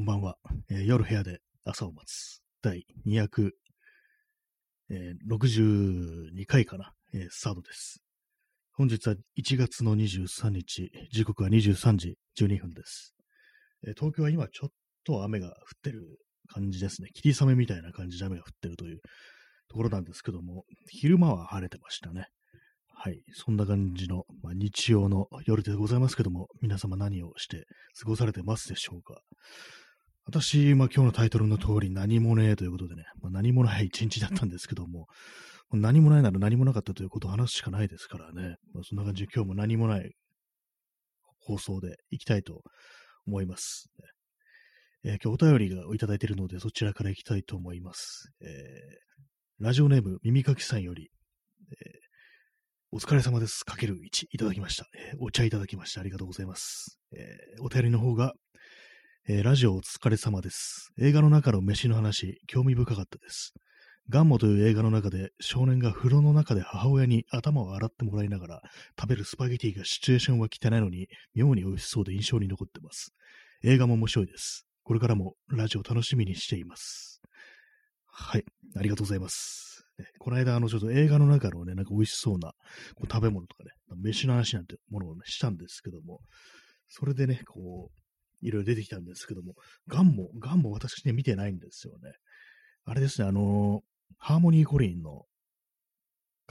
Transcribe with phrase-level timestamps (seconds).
[0.00, 0.38] こんばんは、
[0.70, 3.50] えー夜部屋で朝を待つ第262
[6.46, 8.02] 回かな、えースタートです。
[8.72, 13.14] 本日は1月の23日、時刻は23時12分です。
[13.86, 14.70] えー東京は今ちょっ
[15.04, 16.00] と雨が降ってる
[16.48, 17.10] 感じですね。
[17.12, 19.00] 霧雨みたいな感じで雨が降ってるという
[19.68, 22.28] ところなんですけども、昼間は晴れてましたね。
[22.94, 23.22] はい。
[23.34, 27.66] そんな感じの、まあ、日曜の夜でございますけども、皆様何をして
[28.00, 29.20] 過ごされてますでしょうか？
[30.30, 35.08] 私、まあ、今日のタイトルの通り何もねえということでね、まあ、何もない一日だったんですけども、
[35.72, 40.12] 何もないなら何もなかったということを話すしかないですからね、まあ、そんな感じで今日も何もない
[41.40, 42.62] 放送でいきたいと
[43.26, 43.88] 思います。
[45.04, 48.30] えー今日お便りがいただいているので、そちらからいきたいと思います。
[48.40, 51.10] えーラジオネーム、耳かきさんより、
[51.72, 52.00] えー
[52.92, 53.64] お疲れ様です。
[53.64, 57.00] かける1いただきました、えーお茶いただきましてありがとうございます。
[57.16, 58.34] えーお便りの方が、
[59.28, 60.92] えーラジオお疲れ様です。
[60.98, 63.52] 映画の中の飯の話、興味深かったです。
[64.08, 68.62] ガンモという映画の中で少年が風呂の中で母親に頭を洗ってもらいながら
[68.98, 73.12] 食べるスパゲティがシチュエーションは汚いのに妙に美味しそうで印象に残ってます。
[73.62, 74.66] 映画も面白いです。
[74.84, 77.20] これからもラジオ楽しみにしています。
[78.06, 78.44] はい。
[78.74, 79.84] ありがとうございます。
[79.98, 82.52] ねこの間、あの、ちょっと映画の中のね、なんか美味しそうな
[82.94, 83.70] こう食べ物とかね、
[84.02, 86.20] 飯の話なんてものをね、したんですけども、
[86.88, 87.99] それでね、こう、
[88.42, 89.54] いろいろ出てきたんですけども、
[89.88, 92.12] ガンも、ガンも私ね、見てないんですよね。
[92.84, 93.82] あれですね、あの
[94.18, 95.24] ハーモニー・コリンの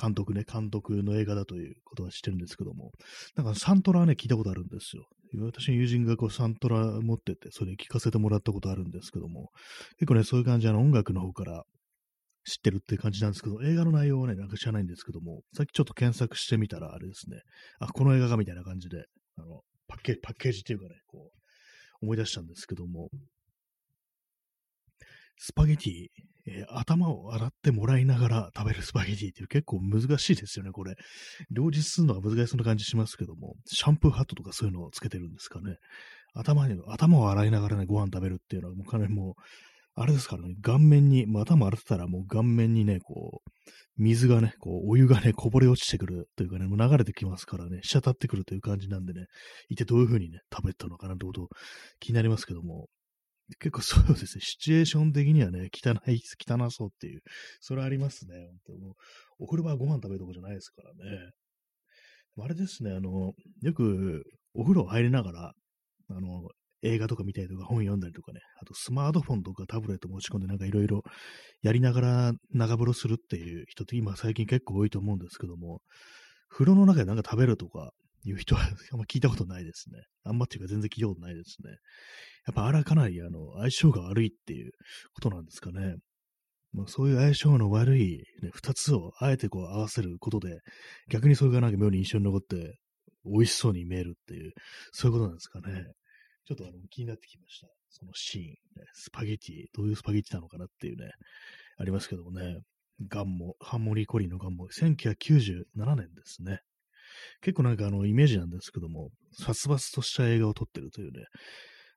[0.02, 2.92] 監督ね、監督の映画だということは知ってるんですけども、
[3.36, 5.06] なんかサントラはね、聞いたことあるんですよ。
[5.42, 9.50] 私の友人がこうサントラ持ってて、それ聞かせてもらったことあるんですけども、
[10.00, 11.64] 結構ね、そういう感じであの音楽の方から
[12.46, 17.42] 知ってるっていう感じなんですけど、映画の内容はね、なんか知らないんですけども、さっきちょっと検索してみたら、あれですね、
[17.80, 19.06] あ、この映画がみたいな感じで、
[19.38, 21.40] あの、パッケージ、パッケージっていうかね、こう、
[22.02, 23.10] 思い出したんですけども、
[25.38, 26.08] スパゲティ、
[26.48, 30.96] えー頭を洗ってもらいながら食べるスパゲティっていう結構難しいですよね、これ。
[31.52, 35.76] 両立するのは難しそうな感じしますけども、シャンプーハットとかそういうのをつけてるんですかね。
[36.34, 39.42] 頭に、頭を洗いながらね、ご飯食べるっていうのは、もうかなりもう、
[40.02, 43.50] あれですからね、顔面に、まあ、頭洗ってたらもう顔面にね、こう、
[43.98, 49.26] 水がね、こう、お湯がね、こぼれ落ちてくるというかね、もう流れてきますからね、滴ってくるという感じなんでね、
[49.68, 51.50] 一体どういう風にね、食べたのかなってこと
[52.00, 52.88] 気になりますけども、
[53.60, 57.20] 結構そうですね、シチュエーション的にはね、汚い、汚そうっていう、
[57.60, 58.94] それありますね、本当もう
[59.40, 61.32] お風呂場はご飯食べるとこじゃないですからね。
[62.42, 63.34] あれですね、あの、
[63.64, 64.24] よく
[64.54, 65.54] お風呂入りながら、
[66.08, 66.48] あの、
[66.82, 71.04] 映画とか見たりとか本読んだりとかね、あとスマートフォンとかタブレット持ち込んでなんかいろいろ
[71.62, 75.82] やりながら長風呂するっていう人って今最近結構多いと思うんですけども、
[76.50, 77.92] 風呂の中でなんか食べるとか
[78.26, 80.02] いう人は あんま聞いたことないですね。
[80.24, 81.72] あんまっていうか全然聞いたことないですね。
[82.48, 84.72] やっぱあれはかなりあの相性が悪いっていう
[85.14, 85.96] ことなんですかね。
[86.72, 90.60] まあ、そういう相性の悪い、ね、二つをあえてこう合わせることで、
[91.10, 92.78] 逆にそれがなんか妙に印象に残って、
[93.26, 94.52] 美味しそうに見えるっていう、
[94.92, 95.86] そういうことなんですかね。
[96.50, 97.68] ちょっとあの気になってきました。
[97.90, 101.12] そのシーン、ね、スパゲティ、どういうスパゲティなのかなっていうね、
[101.78, 102.58] ありますけどもね。
[103.08, 105.64] ガンモ、ハンモリー・コリーのガンモ、1997
[105.96, 106.60] 年ですね。
[107.42, 111.26] 結構なんかあのイメージなんですけども、殺伐とした映画を撮ってるというね、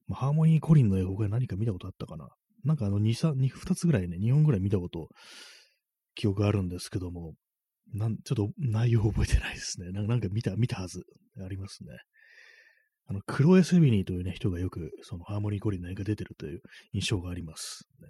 [0.07, 2.29] まあ、ハーモニー・コリンの映画、僕は何か見たことあったかな。
[2.63, 5.09] なんかあの2、3、2、2つぐらいね、2本ぐらい見たこと、
[6.15, 7.33] 記憶あるんですけども、
[7.95, 9.91] なん、ちょっと内容覚えてないですね。
[9.91, 11.05] なんか見た、見たはず、
[11.43, 11.97] ありますね。
[13.07, 16.61] あの、クロエ・セビニーというね、人がよく、そのハーモニー・コリンの映画出てるという
[16.93, 18.09] 印象があります、ね。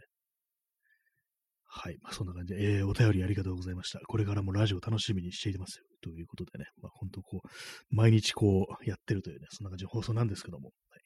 [1.75, 1.97] はい。
[2.03, 4.01] まあ、そんな感じで、えー、お便りありがとうございました。
[4.01, 5.85] これからもラジオ楽しみにしていてますよ。
[6.03, 7.49] ということでね、まあ、本当こう、
[7.91, 11.01] 毎日こう、やってるというね、そんな感じの放送なんですけども、はい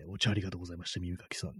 [0.00, 1.00] えーお茶ありがとうございました。
[1.00, 1.52] 耳かきさん。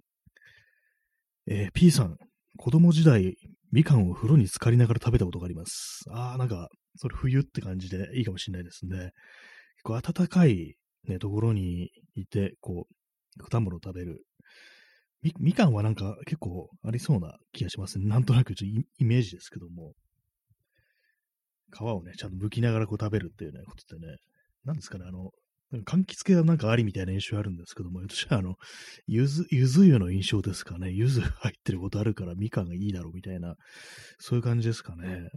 [1.46, 2.16] えー P さん、
[2.56, 3.36] 子供時代、
[3.70, 6.02] みかんを風呂に浸かりながら食べたことがあります。
[6.10, 9.12] ああ、なんか、それ冬って感じでいいかもしれないですね。
[9.76, 10.74] 結構暖かい、
[11.08, 12.86] ね、ところにいて、こ
[13.38, 14.24] う、果物を食べる。
[15.22, 18.06] み、みかんはなんか結構ありそうな気がしますね。
[18.06, 19.92] なんとなくちょっとイメージですけども。
[21.70, 24.16] 皮をね、ちゃんと剥きながらこう食べるっていうね、ことってね、
[24.64, 25.30] なんですかね、あの、
[25.84, 28.54] 柑橘系はなんかありみたいな印象あるんですけども、私はあの、
[29.06, 30.90] ゆず、ゆず湯の印象ですかね。
[30.90, 33.54] ゆず入ってることあるからみかんがいいだろうみたいな、
[34.18, 35.28] そういう感じですかね。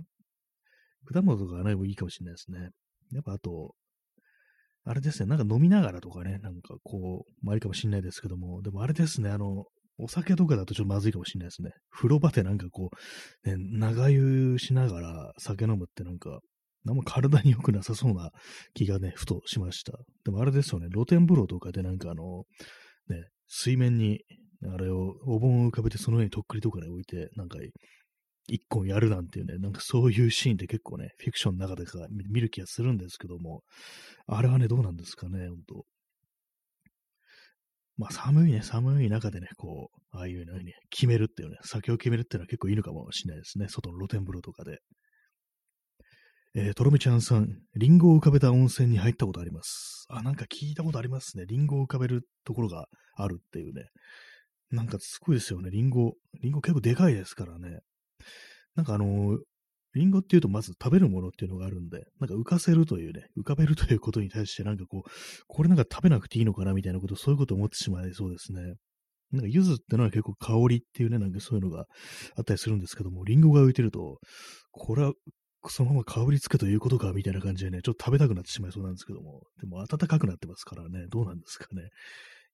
[1.12, 2.70] 果物とかはないもいいかもしれないですね。
[3.12, 3.76] やっぱあと、
[4.84, 9.66] あれですね、なんか飲みながらとかね、なんかこう、まあいいかもしれないですけども、でもあれですね、あの、
[9.98, 11.72] お酒とかだとちょっとまずいかもしれないですね。
[11.92, 12.90] 風呂場でなんかこ
[13.46, 16.40] う、ね、長湯しながら酒飲むってなんか、
[16.88, 18.32] あんま体に良くなさそうな
[18.74, 20.00] 気がね、ふとしました。
[20.26, 22.46] でもあれですよね、露天風呂とかでなんかあの、
[23.08, 24.22] ね、水面に
[24.64, 27.60] あれをお盆を浮かべてその上にとっくりとかね置いて、なんか
[28.52, 33.64] 一個やるなんていうね、なんかそういうシーンって結構ね、フィクションの中でか見る気がするんですけども、
[34.28, 35.86] あれはね、どうなんですかね、ほんと。
[37.98, 43.68] まあ寒いね、寒い中でね、こう、ああいうのに、決めるっていうね、酒を決めるっていうのは結構いいのかもしれないですね。
[43.70, 44.80] 外の露天風呂とかで。
[46.54, 50.06] えー、とろみちゃんさん、リンゴを浮かべた温泉に入ったことあります。
[50.10, 51.46] あ、なんか聞いたことありますね。
[51.48, 53.86] リンゴを浮かべるところがあるっていうね。
[54.72, 55.70] なんかすごいですよね。
[55.70, 56.16] リンゴ。
[56.42, 57.80] リンゴ結構でかいですからね。
[58.76, 59.40] なんかあの、
[59.94, 65.10] リンゴっていうとまず食べるものっていうのがあるんで、なんか浮かせるというね、浮かべるということに対してなんかこう、
[65.48, 68.76] これなんか食べなくていいのかなみたいなこと、そういうこと思ってしまいそうですね。
[69.32, 71.86] なんか柚子ってのは結構香りっていうね、なんかそういうのが
[72.38, 74.20] あったりするんですけども、リンゴが浮いてると、
[74.72, 75.14] これは
[75.68, 81.90] そのまま香りつくということか、みたいな感じでね、ちょっと食べたくなってしまいそうなんですけども、でも暖かくなってますからね、どうなんですかね。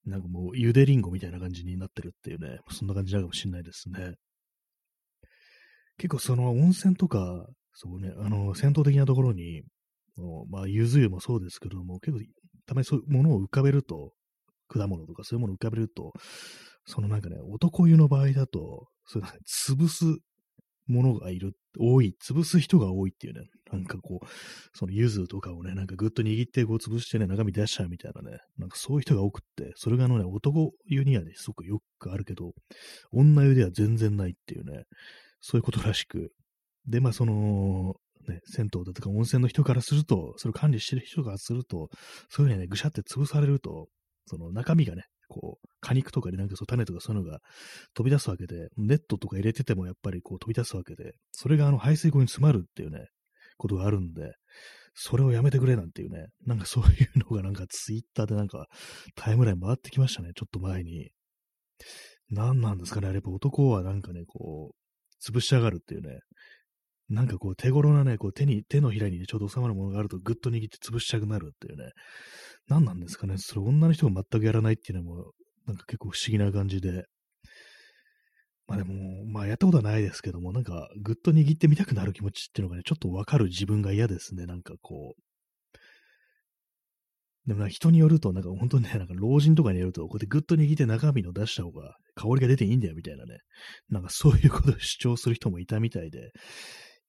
[0.05, 4.15] なんかもう、ゆでりんごみたいな感じになってるっていうね、そんな感じなのかもしれないですね。
[5.97, 9.63] 結構その温泉とか、そうね、あの、戦闘的なところに、
[10.49, 12.23] まあ、ゆず湯もそうですけども、結構、
[12.65, 14.13] たまにそういうものを浮かべると、
[14.67, 16.13] 果物とかそういうものを浮かべると、
[16.85, 20.05] そのなんかね、男湯の場合だと、そういう潰す
[20.87, 24.25] ものがいる、多い、潰す人が多いっていうね、なんかこう、
[24.73, 32.53] その柚子とかをね、なんかぐっと握ってこう潰してね、中身出しちゃうみたいなね、なんかそういう人が多くって、それがあのね、男湯にはね、すごくよくあるけど、
[33.11, 34.83] 女湯では全然ないっていうね、
[35.39, 36.31] そういうことらしく、
[36.87, 37.95] で、まあその、
[38.27, 41.89] ね、銭湯だとか温泉の人からすると、それを管理してる人からすると、
[42.29, 43.87] そういうふうにね、ぐしゃって潰されると、
[44.25, 47.39] その中身がね、こう、果肉とかになんかそう種とかそういうのが
[47.93, 53.07] 飛び出すわけで、ネットとか入れててもやっぱりこう飛び出すわけで、それがあの排水溝に詰まるっていうね、
[53.57, 54.33] ことがあるんで、
[54.93, 58.67] それをやめてくれなんていうね、なんかそういうのがなんかツイッターでなんか
[59.15, 61.09] タイムライン回ってきましたね、ちょっと前に。
[62.29, 64.86] 何なんですかね、あれやっぱ男はなんかね、こう、
[65.25, 66.19] 潰し上がるっていうね、
[67.09, 71.91] なんかこう手頃なね、こう手に、手のひらに、ね、ちょうど収まるものがあるとぐっと握って潰したくなるっていうね。
[72.67, 73.35] 何なんですかね。
[73.37, 75.31] それ女の人が全くやらないっていうのも、
[75.65, 77.05] なんか結構不思議な感じで。
[78.67, 84.45] まあでも、まあやったことはないですけども、なんかぐっと握ってみたくなる気持ちっていうのがね、ちょっとわかる自分が嫌ですね。
[84.45, 85.26] なんかこう。
[87.47, 93.39] でも人によると、なんか本当にね、 なんか老人とかによると、こうやってぐっと握って中身の出した方が香りが出ていいんだよみたいなね。
[93.89, 96.31] なんかそういうことを主張する人もいたみたいで、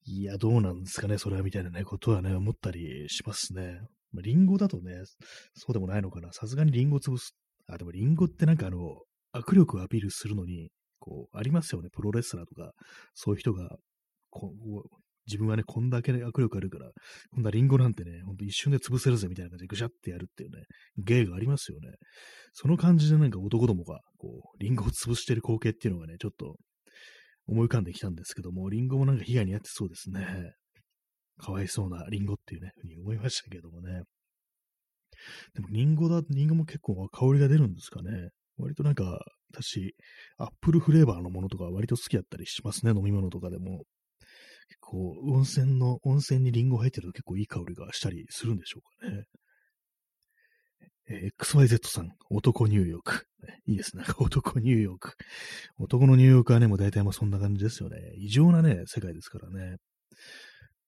[0.04, 3.80] いや、どうなんですかね、それはみたいなね、ことはね、思ったりしますね。
[4.12, 5.02] まあ、リンゴだとね、
[5.54, 6.32] そうでもないのかな。
[6.32, 7.34] さすがにリンゴ潰す。
[7.66, 9.02] あ、でもリンゴってなんかあの、
[9.34, 10.70] 握力をアピールするのに、
[11.00, 11.88] こう、ありますよね。
[11.92, 12.72] プロレスラーとか、
[13.14, 13.76] そういう人が、
[14.30, 14.98] こう、
[15.28, 16.90] 自分はね、こんだけ握力あるから、
[17.32, 20.64] こんなリンゴなんてね、ほんと一瞬で潰せるぜみたいな感じでぐしゃってやるっていうね、
[20.96, 21.90] 芸がありますよね。
[22.54, 26.56] その感じでなんか男どもが、こう、リンゴを潰してる光景っていうのがね、ちょっと
[27.46, 30.52] 思い浮かんできたんですけども、リンゴもなんか被害に遭ってそうですね。
[31.38, 34.02] かわいそうなリンゴっていうね、ふうに思いましたけどもね。
[35.54, 38.30] でもリンゴだ、リンゴも結構香りが出るんですかね。
[38.58, 39.94] 割となんか、私、
[40.36, 43.84] アップルフレーバーのものとか割と好きだったりしますね、飲み物とかでも。
[44.68, 49.24] 結構、温泉の、温泉にリンゴ入ってると結構いい香りがしたりするんでしょうかね。
[51.10, 53.26] え、XYZ さん、男入浴。
[53.66, 54.04] いいですね。
[54.18, 55.14] 男入浴。
[55.78, 57.96] 男の入浴はね、もう大体もうそんな感じですよね。
[58.16, 59.76] 異常なね、世界ですからね。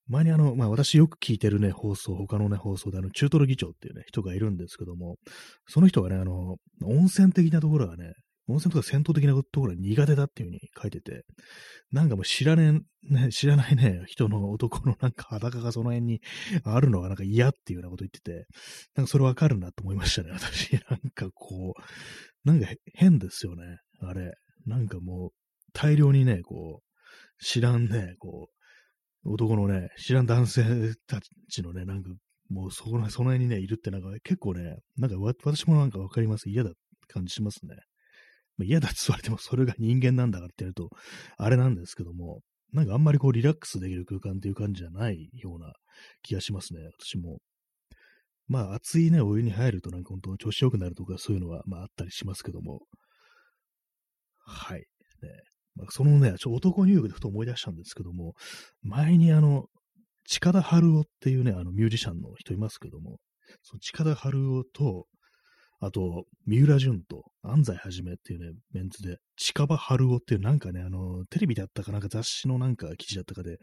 [0.08, 5.16] 前にあの、まあ私よく聞いてるね、放送、他のね、放送であの、中トロ議長っていうね、人がいるんですけども、
[5.68, 8.12] その人がね、あの、温泉的なところがね、
[8.50, 11.25] 温泉とか戦闘的なところが苦手だっていう風に書いてて、
[11.92, 16.21] なんかもう知らね、ね、 知らないね、人の男のなんか裸がその辺に
[16.64, 18.47] あるのがなんか嫌っていうようなこと言ってて、
[18.95, 20.73] なんかそれわかるなと思いましたね、私。
[20.90, 24.35] なんかこう、なんか変ですよね、あれ。
[24.66, 25.30] なんかもう、
[25.73, 28.50] 大量にね、こう、知らんね、こ
[29.25, 32.11] う、男のね、知らん男性たちのね、なんか、
[32.49, 36.50] もうそこの、その辺にね、いるってなんか結構ね、なんか私もなんかわかります。
[36.50, 36.73] 嫌だ
[37.09, 37.76] 感じしますね。
[38.60, 40.90] ま、嫌だって言われてもそれが人間なんだからってやると、
[41.36, 42.40] あれなんですけども、
[42.72, 45.72] なんかあんまりこうリラックスできる空間っていう感じじゃないような
[46.22, 47.38] 気がしますね、私も。
[48.46, 52.80] まあ熱いね、お湯に入るとなんか本当調子良くなるとかそういうのはまああったりしますけども。
[54.38, 54.80] はい。
[54.80, 54.84] ね。
[55.76, 58.34] まあ、そのね、ちょ男入浴でふと思い出したんですけども、
[58.82, 59.66] 前にあの、
[60.26, 63.18] 近田春夫っていうね、あのミュージシャンの人いますけども、
[63.62, 65.06] その近田春夫と、
[65.80, 73.58] あと、みうらじゅんと安西はじめっていうね、メンツで、近場春夫っていうなんかね、あの、テレビだったかなんか雑誌のなんか記事だったかで、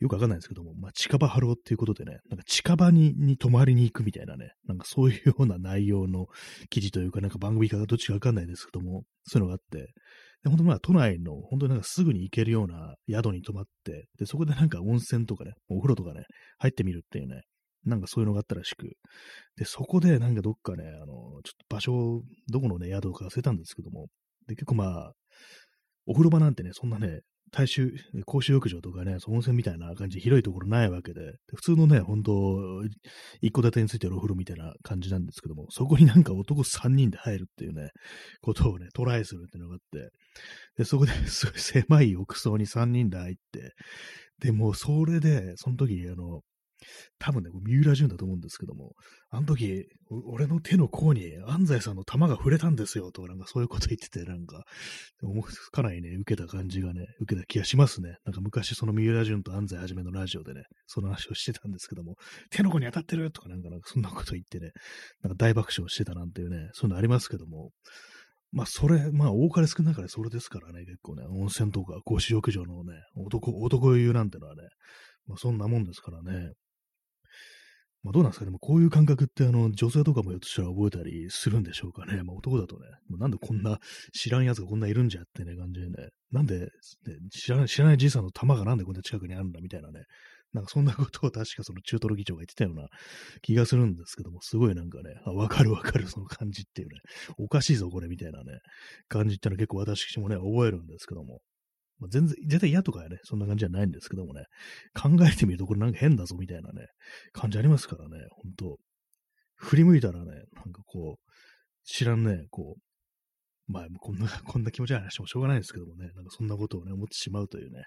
[0.00, 6.26] よくわかんないんですけども、まあ、近場春夫っていうことでね、なんか近場にに泊まりに行くみたいなね、なんかそういうような内容の
[6.70, 9.92] 記事というか、なんか番組かどっちかわかんないですけども、そういうのがあって、
[10.42, 16.24] で、本当まあ都内の本当になんかすぐに行けるような宿に泊まって、で、そこでなんか温泉とかね、お風呂とかね、
[16.58, 17.42] 入ってみるっていうね、
[17.84, 18.96] なんかそういうのがあったらしく、
[19.56, 24.08] で、そこでなんかどっかね、あの、ちょっと場所、どこのね、宿か忘れたんですけども、
[24.46, 25.12] で、結構まあ、
[26.06, 27.20] お風呂場なんてね、そんなね、
[27.54, 27.94] 大衆、
[28.26, 32.82] 公衆浴場とかね、温泉みたいな感じ広いところないわけで、で普通のね、本当
[33.40, 37.90] 一戸建てについてるお風呂みたいな感じなんですけども、そこになんか男3人で入るっていうね、
[38.42, 40.10] ことをね、トライするっていうのがあって、
[40.78, 43.74] で、そこですごい狭い浴槽に3人で入って、
[44.40, 46.40] で、もうそれで、その時、あの、
[47.18, 48.92] 多分ね、三浦淳だと思うんですけども、
[49.30, 49.86] あの時、
[50.26, 54.64] 俺の手の甲に安西さんの玉が触れたんですよ、とか、なんかそういうこと言ってて、なんか、
[55.72, 58.16] かなりね、受けた感じがね、受けた気がしますね。
[58.24, 62.16] なんか昔、その三浦淳と安西はじめのラジオでね、その話をしてたんですけども、
[62.50, 64.70] 手の甲に当たってるとか、なんか、なんかそんなこと言ってね、
[65.22, 67.70] なんか大爆笑してたなんていうね、そういうのありますけども、
[68.54, 74.62] まあ、それ、まあ、多かれ少なかれそれですからね、結構ね、温泉とか公衆浴場のね、男、男湯なんてのはね、
[75.26, 76.52] まあ、そんなもんですからね。
[78.04, 82.22] まあ、どうなんですかね、もこういう感覚ってあの女性とかもひょっとしたら覚えたりするんでしょうかね。
[82.22, 83.78] まあ、男だとね、もうなんでこんな
[84.12, 86.68] 知らん奴がこんないるんじゃってね、感じでね、なんで、ね、
[87.32, 90.02] 知らない、知らないじいさんの玉がなんでこんな近くにあるんだみたいなね、
[90.52, 92.88] なんかそんなことを確かその中トロ議長が言ってたような
[93.40, 96.94] 気がするんですけども、すごいなんかね、あ、わかるわかるその感じっていうね、
[97.38, 98.58] おかしいぞこれみたいなね、
[99.08, 101.40] 感じってのは結構私もね、覚えるんですけども、
[101.98, 104.44] まあ、全然、絶対嫌とかやね、そんな感じじゃないんですけどもね、
[104.94, 106.86] 考えてみるとこれなんか変だぞみたいなね、
[107.32, 108.78] 感じありますからね、ほんと。
[109.56, 111.32] 振り向いたらね、なんかこう、
[111.84, 117.84] 知らんね、こう、まあ、こんな、 こんな気持ち悪い話もしょうがないですけどもね、なんかそんなことをね、思ってしまうというね、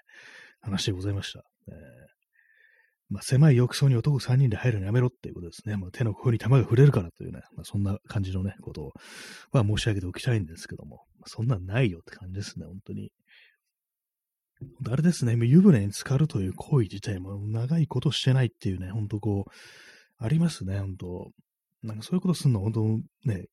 [0.60, 1.44] 話でございました。
[1.68, 2.18] えー
[3.10, 5.76] まあ、狭い浴槽に男3人で入るのやめろっていうことですね。
[5.76, 8.92] まあ、手の甲に玉が触れるからというね、まあ、そんな感じのね、こと
[9.50, 13.10] は申し上げておきたいんですけども、まあ、そんなんないよって感じですね、本当に。
[14.90, 19.50] あれですね、湯船に浸かるという行為自体も長いことしてないっていうね、ほんとこう、
[20.18, 21.30] ありますね、ほんと。
[21.82, 22.82] なんかそういうことすんの、ほんと
[23.24, 23.46] ね、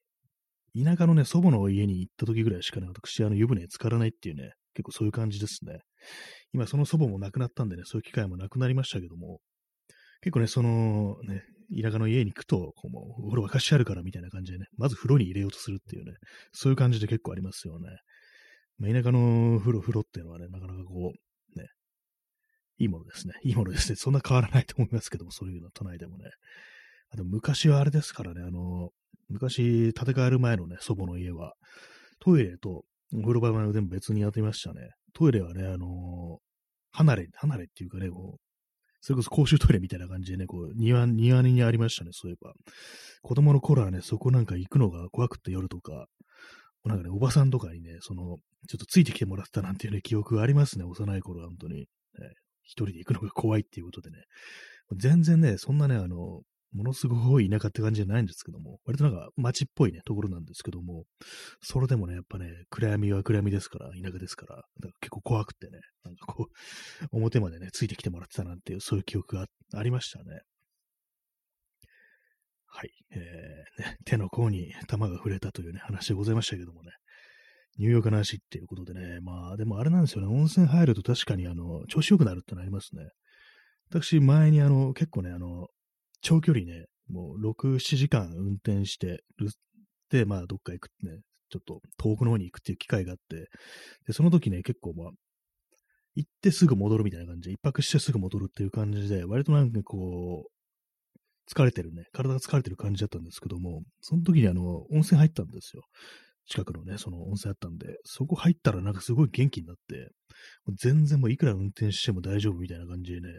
[0.75, 5.79] 田舎のね、祖母の家に行った時ぐらいしかね、私、あの湯船に浸からないっていうね、結構そういう感じですね。
[6.53, 9.39] 今、その祖母も亡くなったんでね、そういう機会もなくなりましたけども、
[10.21, 11.43] 結構ね、そのね、
[11.81, 16.13] 田舎の家に行くと、こうもうお風呂沸かしてあるからみたいな感じでね、まず風呂に入れようとするっていうね、
[16.51, 17.89] そういう感じで結構ありますよね。
[18.77, 21.67] まあ、田舎の風呂、風呂っていうのはね、なかなかこう、ね、
[22.77, 23.33] いいものですね。
[23.43, 23.95] いいものですね。
[23.95, 26.25] そんな変わらないと思いますけども、そういうの都内でもね。
[27.11, 28.89] あでも昔はあれですからね、あの、
[29.29, 31.53] 昔建て替える前のね、祖母の家は、
[32.19, 34.89] トイレとお風呂場まで全部別にやってましたね。
[35.13, 36.39] トイレはね、あの
[36.91, 38.39] 離れ、離れっていうかね、こう、
[39.01, 42.53] それこそ公衆トイレみたいな感じでね、こう、庭、庭にありましたね、そういえば。
[43.21, 46.07] 子供の頃はね、そこなんか行くのが怖くて夜とか、
[46.89, 48.37] なんかね、おばさんとかにね、その、
[48.67, 51.79] ちょっとついてきてもらったなんていうね、記憶がありますね、幼い頃は本当に。
[51.81, 51.85] ね、
[52.63, 54.17] 一人で行くのが怖いっていうことでね。
[54.97, 56.41] 全然ね、そんなね、あの、
[56.75, 61.05] ものすごい田舎って感じじゃないんですけども、割となんか街っぽいね、ところなんですけども、
[61.61, 70.41] それでもね、やっぱね、暗闇は暗闇ですから、田舎ですから、から結構怖くてね、なんかこう、表までね、ついてきてもらってたなんていう、そういう記憶がありましたね。
[72.75, 72.91] はい。
[73.11, 76.91] えー、ね、手の甲に玉が触れたというね、話でございましたけどもね。
[77.77, 83.03] ニューヨークの話っていうことでね、まあ、でもあれなんですよね、温泉入ると確かにあの、調子良くなるってなりますね。
[83.89, 85.67] 私、前にあの、結構ね、あの、
[86.21, 89.49] 長距離ね、もう6、7時間運転してる、
[90.09, 93.47] で、まあ、どっか行くってね、ちょっと遠くの方に行くっていう機会があって、
[94.05, 95.11] で、その時ね、結構まあ、
[96.15, 100.54] 行ってすぐ戻るみたいな感じで、一泊してすぐ戻るっていう感じで、割となんかこう、
[101.51, 105.83] 疲れてるね、体が疲れてる感じだったんですけども、その時にあの、温泉入ったんですよ。
[106.47, 110.09] 近くのね、その温泉あったんで、そこ入ったらなんかすごい元気になって、
[110.79, 113.29] 全然もういくら運転しても大丈夫みたいな感じでね、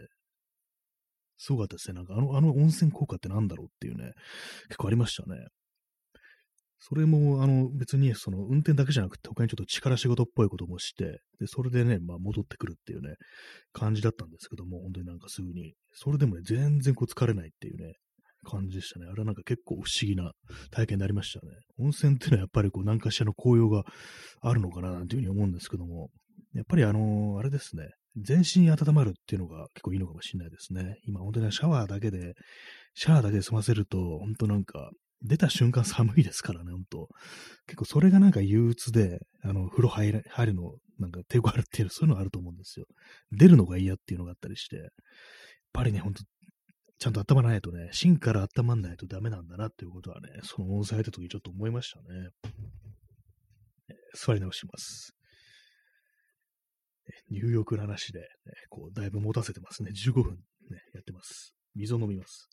[1.37, 1.95] すごかったですね。
[1.95, 4.11] なんかあの、あの温泉効果って何だろうっていうね、
[4.67, 5.47] 結構ありましたね。
[6.79, 13.15] それも、あの、別に、その、運転だけじゃなくて、他にちょっと力仕事っぽいこともして、で、それでね、まあ、戻ってくるっていうね、
[13.73, 15.73] 感じだったんですけども、本当になんかすぐに。
[15.93, 17.95] それでもね、全然こう疲れないっていうね、
[18.45, 19.07] 感じでしたね。
[19.07, 20.31] あれはなんか結構不思議な
[20.71, 21.53] 体験になりましたね。
[21.79, 23.83] 温泉っていうのはやっぱりこう、何かしらの紅葉が
[24.41, 26.09] あるのかな、なんていうふうに思うんですけども、
[26.53, 30.97] やっぱりあのー、あれですね、全身温まるっていうのが結構いいのかもしれないですね。
[31.03, 32.33] 今本当にシャワーだけで、
[32.95, 37.09] シャワーだけで済ませると、本当なんか、出た瞬間寒いですからね、ほんと。
[37.65, 42.85] 結構それがなんか憂鬱で、あの、風呂入るのなんか抵抗あるっていう、そういうのあると思うんですよ。
[43.31, 44.87] 出るのが嫌っていうのがあったりして、やっ
[45.73, 46.23] ぱりね、ほんと、
[46.99, 52.05] ちゃんと温まらないとね、芯から温まらないとダメなんだなっていうことはね、その音声入った時ちょっと思いましたね。
[54.15, 55.13] 座り直します。
[57.29, 58.25] 入浴の話で、ね、
[58.69, 59.91] こう、だいぶ持たせてますね。
[59.91, 61.53] 15分ね、やってます。
[61.75, 62.49] 水を飲みます。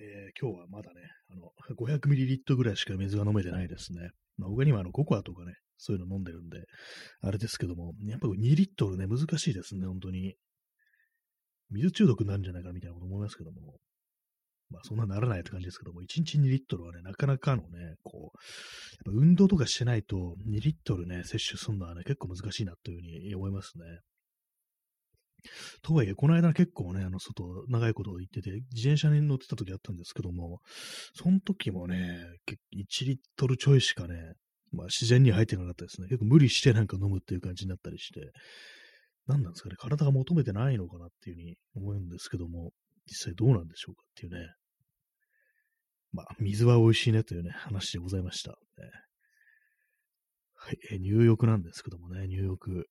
[0.00, 1.00] えー、今日はまだね、
[1.30, 4.10] あの、500ml ぐらいしか水が飲めてないですね。
[4.36, 6.64] まあ、他にはあの、ココアとかね、そういうの飲んでるんで、
[7.20, 10.34] あれですけども、やっぱ2リットルね、難しいですね、本当に。
[11.70, 13.78] 水中毒なんじゃないかみたいなこと思いますけども。
[14.70, 18.32] まあ、そんなならないって感じですけども、1日2リットルはね、なかなかのね、こう、やっ
[19.04, 23.84] ぱ運動とかしてないと、2リットルね、摂取するのはね、結構難しいなというふうに思いますね。
[25.82, 30.60] とはいえ、この間結構ね、あの、外、長いこと行ってて、自転車に乗ってた時あったんですけども、
[31.14, 32.18] その時もね、
[32.74, 34.34] 1リットルちょいしかね、
[34.72, 36.08] まあ自然に入ってなかったですね。
[36.08, 38.32] 結構無理してなんか飲むっていう感じになったりして、
[39.26, 42.72] 何なんですかね、体が求めてないのかなっていうふうに思うんですけども、
[43.06, 44.48] 実際どうなんでしょうかっていうね。
[46.12, 48.52] まあ、水は美味しいねというね、話でございました。
[48.52, 48.56] ね、
[50.54, 52.86] はい、え入浴なんですけどもね、入浴。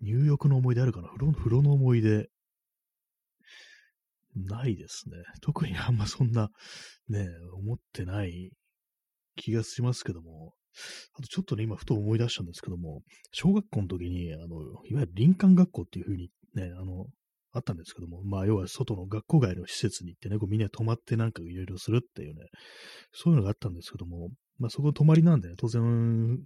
[0.00, 1.08] 入浴の思い出あるかな？
[1.08, 2.28] 風呂風呂の思い出。
[4.36, 5.16] ないですね。
[5.40, 6.50] 特にあんまそんな、
[7.08, 8.52] ね、思ってない
[9.36, 10.54] 気がしますけども。
[11.14, 13.02] あとちょっとね、今ふと思い出したんですけども、
[13.32, 14.44] 小学校の時に、あの、
[14.84, 17.06] いわゆる林間学校っていう風にね、あの、
[17.50, 22.42] あったんですけども、まあ、要は外の学校外の施設に行ってね、こうみんな泊まってなんかいろいろするっていうね、
[23.12, 24.28] そういうのがあったんですけども、
[24.58, 26.36] まあ、そこ泊まりなんでね、当然、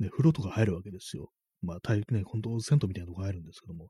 [0.00, 1.30] ね、風呂とか入るわけですよ。
[1.62, 3.88] まあ、体育ね、本当銭湯みたいなとこ入るんですけども、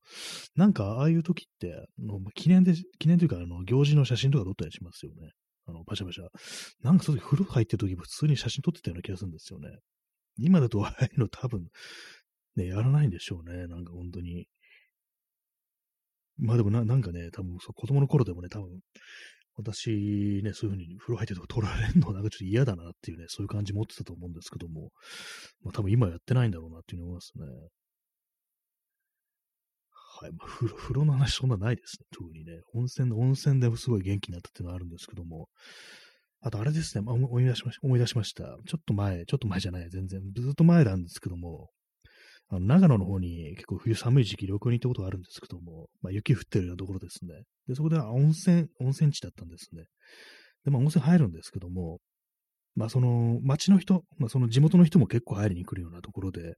[0.55, 5.33] なんか、ああいう時って、の記念で、記念というか、あの、行事の写真とか撮ったりしますよね。
[5.67, 6.25] あの、パシャパシャ。
[6.83, 9.69] なんか、その時風呂入ってる時普通に写真撮ってたような気がするんですよね。
[10.39, 11.69] 今だとああいうの多分、
[12.57, 13.67] ね、やらないんでしょうね。
[13.67, 14.47] なんか本当に。
[16.39, 18.81] まあでもな、なんかね、多分子供の頃でもね、多分、
[19.57, 24.91] 私ね、そういうふうに風呂入ってるとこ取られるのなんかちょっと嫌だなっていうね、そういう感じ持ってたと思うんですけども、
[25.63, 27.45] まあ多分今やってないんだろうなっていうふうに思いますね。
[30.19, 30.33] はい。
[30.33, 32.07] まあ、風呂、風呂の話そんなないですね。
[32.11, 32.61] 特にね。
[32.75, 35.49] 温泉、温泉ですごい元気になったっていうのはあるんですけども。
[36.41, 37.03] あとあれですね。
[37.03, 37.81] まあ、思い出しました。
[37.87, 38.45] 思い出しました。
[38.45, 39.91] ちょっと前、ちょっと前じゃない。
[39.91, 40.21] 全然。
[40.35, 41.69] ずっと前なんですけども。
[42.49, 47.43] あの長野の方に結構冬寒い時期旅行に行ったことがあるんですけども、まあ、雪降ってるようなところですね。
[47.67, 49.85] で、そこで温泉、温泉地だったんですね。
[50.65, 51.99] で、まあ温泉入るんですけども、
[52.77, 56.55] まあその町の人、まあその地元の人も結構入りに来るようなところで、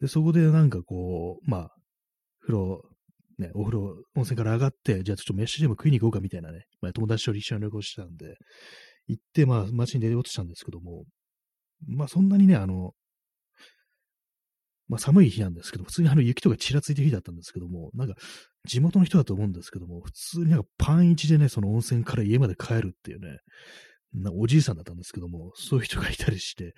[0.00, 1.68] で、そこでなんかこう、まあ、
[2.40, 2.82] 風呂、
[3.38, 8.36] ね、お風呂、温泉から上がって、じゃあちょっと飯でも食いに行こうかみたいなね、まあ友達と一緒に旅行してたんで、
[9.06, 11.04] 行って、まあ街に出ようとしたんですけども、
[11.86, 12.92] まあそんなにね、あの、
[14.90, 18.16] まあ寒い日なんですけど、普通にあの雪とかちらついてる日だったんですけども、なんか
[18.66, 23.38] 地元の人だと思うんですけども、普通になんかパン一でね、その温泉から家まで帰るっていうね、
[24.12, 26.74] なおじいさんだったんですけども、そういう人がいたりして、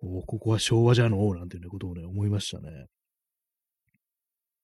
[0.00, 2.86] おここは昭和じゃのうなんていうね、ことをね、思いましたね。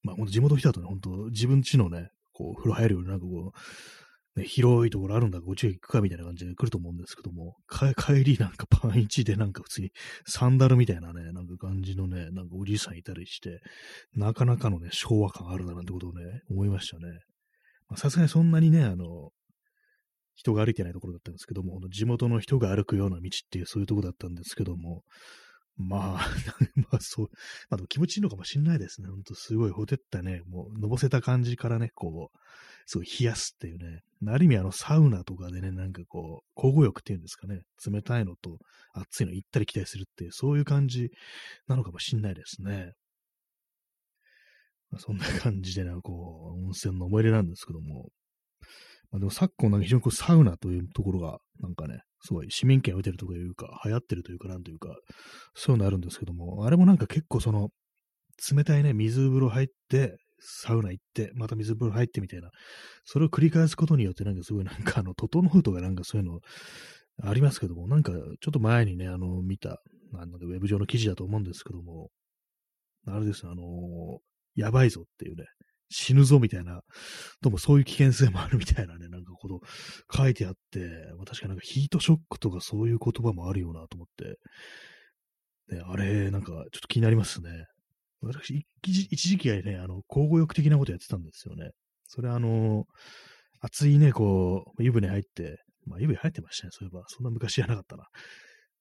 [0.04, 3.58] まあ、ほんと地元の人だとね、ほんと自分家のね、こう、風呂入るようになんかこう、
[4.36, 7.56] ね、広いところあるんだから、こっち行くかみたいな感じで来ると思うんですけども、
[7.96, 9.92] 帰りなんかパン1でなんか普通に
[10.26, 13.60] サンダルみたいなね、なんか感じのね、なんかおじいさんいたりして、
[14.14, 17.20] なかなかのね、昭和感あるななんてことをね、思いましたね。
[17.96, 19.30] さすがにそんなにね、あの、
[20.34, 25.04] 人が歩いてないところだったんですけども、地元の人が歩くような道っていうそういうとこだったんですけども、
[25.76, 26.28] まあ、
[26.76, 27.30] まあそう、
[27.70, 29.08] まあ気持ちいいのかもしんないですね。
[29.08, 32.38] ほんとすごいほてったね、もう、のぼせた感じからね、こう、
[32.86, 34.00] すごい冷やすっていうね。
[34.26, 37.60] ある意味あのサウナとかでね、なんかこう、交互浴っていうんですかね。
[37.86, 38.58] 冷たいのと
[38.92, 41.10] 熱いの行ったり来たりするっていう、そういう感じ
[41.66, 42.92] なのかもしんないですね。
[44.90, 48.08] まあ、そんな感じでね、こう、温泉の思い出なんですけども。
[49.10, 54.96] まあ、でも昨今なんか非常にこうサウナというところが、なんかね、すごい市民権を得てるというか、流行ってるというか、なんというか、
[55.54, 57.68] そういうのあるんですけども、あれもなんか結構その、
[58.50, 62.50] 冷たいね、水風呂入って、サウナ行って、また水風呂入ってみたいな、
[63.04, 66.40] それを繰り返すことによって、なんかすごいなんかあの、整うとかなんかそういうの
[67.22, 69.80] ありますけども、なんかちょっと前にね、あの、見た、
[70.12, 72.10] なんウェブ上の記事だと思うんですけども、
[73.06, 74.20] あれです、あの
[74.54, 75.44] やばいぞっていうね、
[75.90, 76.82] 死ぬぞみたいな、
[77.40, 79.60] どうもそういう危険性もあるみたいなね、なんかこと
[80.16, 80.80] 書いてあって、
[81.26, 84.38] 確かなんかヒートショックとかそういう言葉もあるよなと思って、
[85.76, 87.66] ね、あれ、なんかちょっと気になりますね。
[88.26, 91.70] 私、一時期はね、あの、交互浴的なことやってたんですよね。
[92.06, 92.84] それあの、
[93.60, 97.04] 熱いね、こう、湯船入って、まあ湯船入ってましたね、そういえば。
[97.08, 98.04] そんな昔じゃなかったな。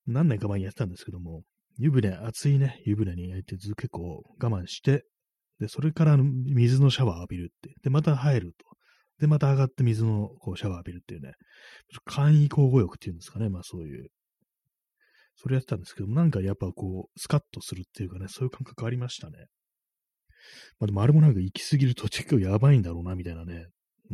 [0.06, 1.44] 何年か前にやってたんですけども、
[1.78, 5.06] 湯船、熱いね、湯船に入ってずっと結構我慢して、
[5.60, 7.74] で、それから水のシャワー浴びるって。
[7.84, 8.74] で、また入ると。
[9.20, 11.34] で、また上がって水のこうシャワー浴びるっていうね。
[12.06, 13.50] 簡易交互浴っていうんですかね。
[13.50, 14.10] まあそういう。
[15.36, 19.48] それやってたんですけども、なんかやっぱこう、スカッとするっていうかね、そういう感覚ありましたね。
[20.80, 23.68] まあでもあれもなんか行き過ぎると結構やばいんだろうな、みたいなね、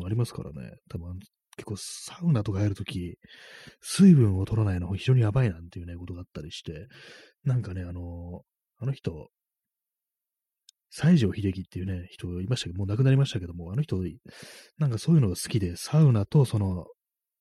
[0.06, 0.76] ありますからね。
[0.90, 1.20] 多分
[1.58, 3.18] 結構サウナとかやるとき、
[3.82, 6.88] 水分を取らないの非常にやばいなんていうね、ことがあったりして、
[7.44, 8.44] なんかね、あの、
[8.78, 9.30] あの人、
[10.92, 13.98] 西城秀樹っていうね、人いましたけど、もう亡くなりましたけども、あの人、
[14.78, 16.88] なんかそういうのが好きで、サウナとその、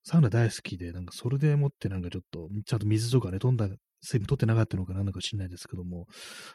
[0.08, 3.68] サウナ大好きで、なんかそれでもってなんかちょっと、ちゃんと水とかね、飛んだ
[4.00, 6.06] 水分取ってなかったのかなんだか知んないですけども、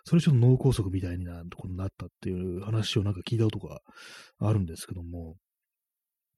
[0.05, 3.81] それちょっと脳梗塞みたいになことになったっていう話をなんか聞いたことが
[4.39, 5.35] あるんですけども、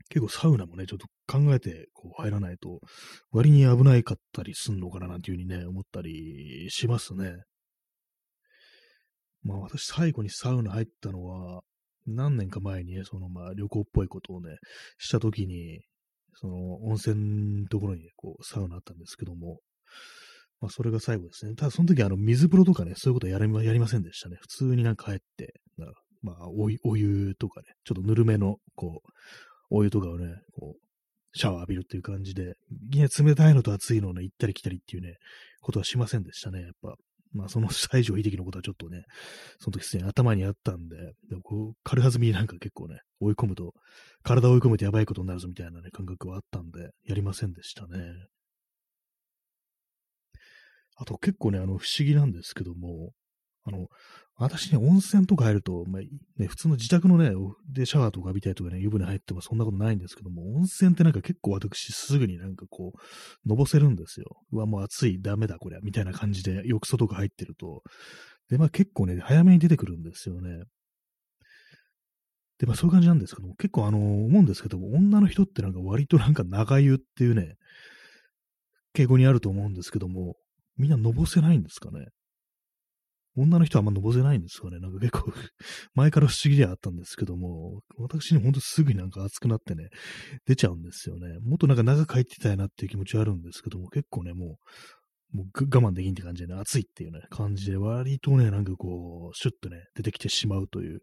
[0.09, 2.81] 結構サウナもね、ちょっと考えてこう入らないと、
[3.31, 7.37] 割に危ないかったりすんのかななんていうふうにね、思ったりしますね。
[9.41, 11.61] まあ私最後にサウナ入ったのは、
[12.07, 14.57] 何年か前にね、そのまあ旅行っぽいことをね、
[14.97, 15.79] したときに、
[16.35, 19.59] その温泉のところにね、こうサウナあったんですけども、
[20.61, 21.55] まあそれが最後ですね。
[21.55, 24.37] ただその時あの水風呂とかね、そういうことややりませんでしたね。
[24.39, 25.53] 普通になんか入って、
[26.21, 29.09] まあおお湯とかね、ちょっとぬるめの、こう、
[29.69, 32.55] お湯とかをね、こう、シャワー浴びるっていう感じで、
[32.91, 35.17] 冷たいのと熱いのをね、行ったり来たりっていうね、
[35.61, 36.95] ことはしませんでしたね、やっぱ。
[37.35, 39.03] まあ、その 西城秀樹のことはちょっとね、
[39.59, 43.73] その時すでに頭にあったんで、でもこう、軽はずみになんか結構ね、追い込むと、
[44.23, 48.13] 体を追い込むとやばいことになるぞみたいなね、感覚はあったんで、やりませんでしたね。
[50.97, 53.11] あと結構ね、あの、不思議なんですけども、
[53.67, 53.87] あの、
[54.37, 56.01] 私ね、温泉とか入ると、まあ、
[56.39, 57.31] ね、普通の自宅のね、
[57.71, 64.27] でシャワーとか浴びたいとかね、湯船入ってもそんなことないんですけども、温泉ってなんか結構私すぐになんかこう、のぼせるんですよ。
[64.51, 67.81] うわ、もう暑い、ダメだこりゃ、みたいな感じで浴槽とか入ってると。
[68.49, 70.65] で、まあ結構ね、早めに出てくるんですよね。
[72.59, 77.55] で、まあそういう感じなんですけども、結構あの、思うんですけども、女の人ってなんか割となんか長湯っていうね、
[78.95, 80.35] 傾向にあると思うんですけども、
[80.77, 82.07] みんなのぼせないんですかね？
[83.35, 84.79] 女の人はあんま登せないんですよね。
[84.79, 85.31] なんか結構
[85.93, 89.89] 前から不思議ではあったんですけども、私にほんとすぐになんか熱くなってね、
[90.45, 91.39] 出ちゃうんですよね。
[91.41, 94.57] もっとなんか長く入ってたいなっていう気持ちはあるんですけども、結構ね、も
[95.33, 101.01] う、もう我慢できんって感じでね、暑いっていうね、感じで、割とね、なんかこう、シュッとね、出てきてしまうという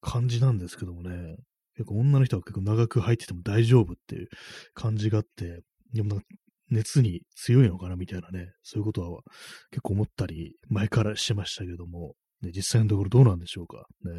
[0.00, 1.36] 感じなんですけどもね、
[1.76, 4.28] 結構女の人は結構長く入ってても大丈夫っていう
[4.72, 5.60] 感じがあって、
[5.92, 6.26] でもなんか
[6.70, 9.22] 熱に強いのかなみたいなね、そういうことは
[9.70, 13.86] 結構思ったり、前からしてましたけども、ね、実際のところどうなんでしょうか。
[14.04, 14.12] ね、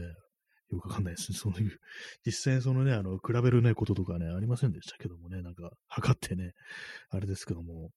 [0.72, 1.38] よくわかんないですね。
[1.38, 1.78] そういう、
[2.26, 6.52] 実際そのね、あの、比べるね、こととかね、ありませんでしたけどもね、なんか、測ってね、
[7.10, 7.92] あれですけども、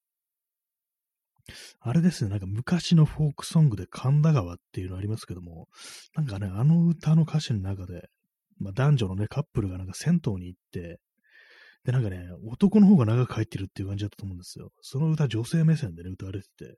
[1.80, 5.68] あれですね、なんか昔のフォークソングで神田川っていうのありますけども、
[6.14, 8.08] なんかね、あの歌の歌詞の中で、
[8.58, 11.00] まあ、男女のね、カップルがなんか銭湯に行って、
[11.84, 14.70] で、なんかね、男の方が長く入ってるっていう感じだったと思うんですよ。
[14.82, 16.76] その歌、女性目線でね、歌われてて。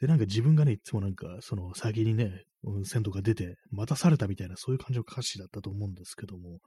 [0.00, 2.44] で、なんか自分がね、いつもなんか、その先にね、
[2.84, 6.60] 線とか出て、待たされたみたいな、そういう感じの歌詞だったと思うんですけども、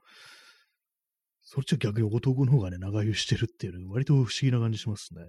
[1.42, 5.22] そっちは逆に男の方がね、長湯してるっていう、ね、割と不思議な感じしますね。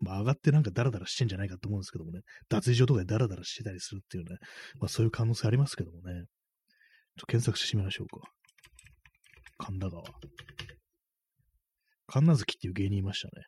[0.00, 4.36] まあ上がってなんかダラダラしてんじゃないかと思うんですけどもね、脱衣所とかでダラダラしてたりするっていうね、
[4.78, 6.24] まあそういう可能性ありますけどもね、ちょっ
[7.18, 8.26] と検索してみましょうか。
[9.58, 10.02] 神田川。
[12.10, 13.44] 神奈月っていう芸人いましたね。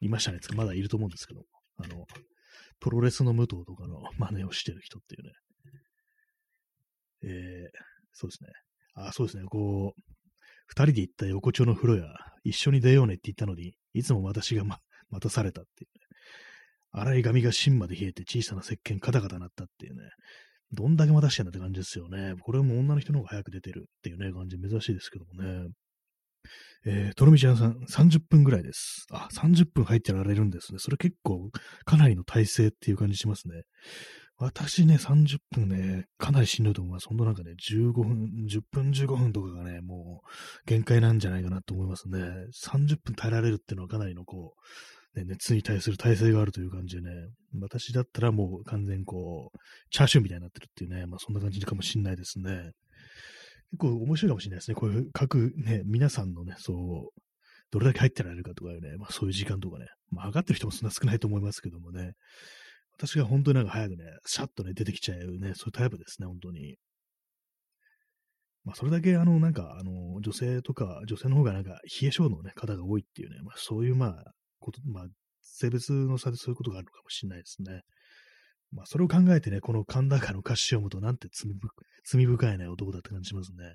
[0.00, 0.38] いましたね。
[0.56, 1.42] まだいると思うんですけど、
[1.76, 2.06] あの、
[2.80, 5.32] プロレスの武藤とかの真似をしてる人っていうね。
[7.24, 7.30] えー、
[8.12, 8.50] そうですね。
[8.94, 9.44] あ、そうですね。
[9.44, 10.00] こう、
[10.66, 12.06] 二人で行った横丁の風呂屋、
[12.44, 14.78] 一緒に出ようねって言ったのに、いつも私が、ま、
[15.10, 16.04] 待たされたっていうね。
[16.92, 20.02] 洗い髪が芯まで冷えて小さな石鹸カタカタなったっていうね。
[20.72, 22.34] どんだけ待たしてんだって感じですよね。
[22.40, 25.68] これも女の人の方が早く出てるっていうね、感じ珍しいですけどもね。
[26.86, 29.06] えー、とろみちゃんさん、30分ぐらいです。
[29.10, 30.78] あ、30分入ってられるんですね。
[30.78, 31.50] それ結構、
[31.84, 33.62] かなりの体制っていう感じしますね。
[34.36, 37.08] 私ね、30分ね、かなりしんどいと思います。
[37.08, 40.28] ほんとなんかね、15分、10分、15分とかがね、もう、
[40.66, 42.18] 限界なんじゃないかなと思いますね。
[42.52, 44.54] 30分耐えられるっていうのはかなりのこ
[45.14, 47.10] う、ね、熱に対する体制があるという感じでね、
[47.60, 49.58] 私だったらもう完全こう、
[49.90, 52.72] チャーシューみたいになってるっていうね、まあそんな感じかもしんないですね。
[53.74, 54.74] 結構面白いかもしれないですね。
[54.76, 57.20] こういう各ね、皆さんのね、そう、
[57.72, 62.12] どれだけ入ってられるかとかね、まあそういう時間とかね、まあ上がってる人もそんな少ないと思いますけどもね、
[62.96, 66.76] 私が本当になんか早くね、シャッとね、出てきちゃうね、そういうタイプですね、本当に。
[68.64, 75.06] まあ、それだけ、あの、なんか、あの、女性とか、女性の方がなんか、冷え性のね、方が多いっていうね、まあ、そういう、まあ、こと、まあ、
[75.42, 77.82] 性別の差でそういうことがあるのかもしれないですね。
[78.74, 83.74] まあ、それを考えてね、この神田川の歌詞を読むと、なんて罪深いね、男だって感じしますね。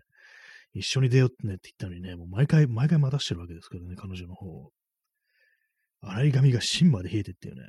[0.73, 4.71] 一緒に出ようってねって言ったのにね、もう毎回、毎回待たしてるわけですからね、彼女の方を。
[6.01, 7.61] 洗い髪が芯まで冷えてっていうね。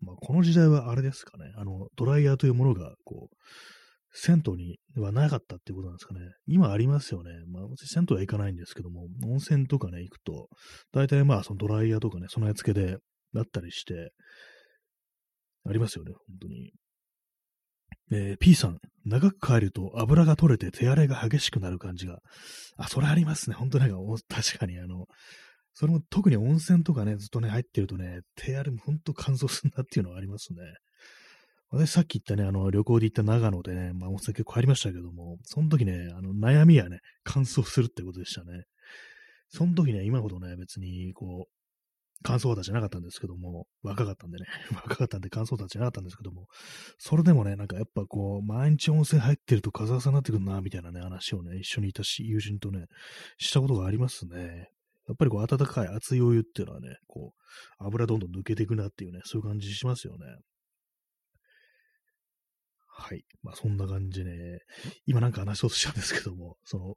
[0.00, 3.36] まあ、この時代はあれですかね、あの、ドライヤーというものが、こう、
[4.14, 6.20] 銭湯にはなかったってことなんですかね。
[6.46, 7.30] 今ありますよね。
[7.48, 10.48] まあ、銭湯は行かないんですけども、温泉とかね、行くと、
[10.92, 12.98] 大体まあ、そのドライヤーとかね、備え付けで、
[13.32, 14.12] だったりして、
[15.64, 16.72] ありますよね、本当に。
[18.10, 22.18] えー、P さん、長く帰ると油が取れて手荒れが激しくなる感じが。
[22.76, 23.56] あ、それありますね。
[23.56, 23.96] 本当なんか、
[24.28, 25.06] 確かにあの、
[25.74, 30.58] それも特に温泉とかね、ずっとね、入ってるとね、手荒れも本当乾燥するなっていうのはありますね。
[31.70, 38.64] 私さっき言ったね、あの、旅行で行った長野でね、まあ温泉結構入りましたけども、その時ね、あの、悩みはね、乾燥するってことでしたね。
[39.48, 41.61] その時ね、今ほどね、別に、こう、
[42.22, 46.46] 乾燥肌じゃなかったんですけども、若かったんでね、 若かったんで乾燥肌じゃなかったんですけども、
[46.98, 52.86] それでもね、なんかやっぱこう、毎日温泉入ってると風さになってくるな、みたいなね、話をね、一緒にいたし、友人とね、
[53.38, 54.68] したことがありますね。
[55.08, 60.26] やっぱりこう、温かい熱いお湯っていうのはね、こう、油どんどん抜けていくなっていうね、そういう感じしますよね。
[62.86, 63.24] はい。
[63.42, 64.60] まあそんな感じね。
[65.06, 66.94] 今なんか話そうとしたんですけども、その、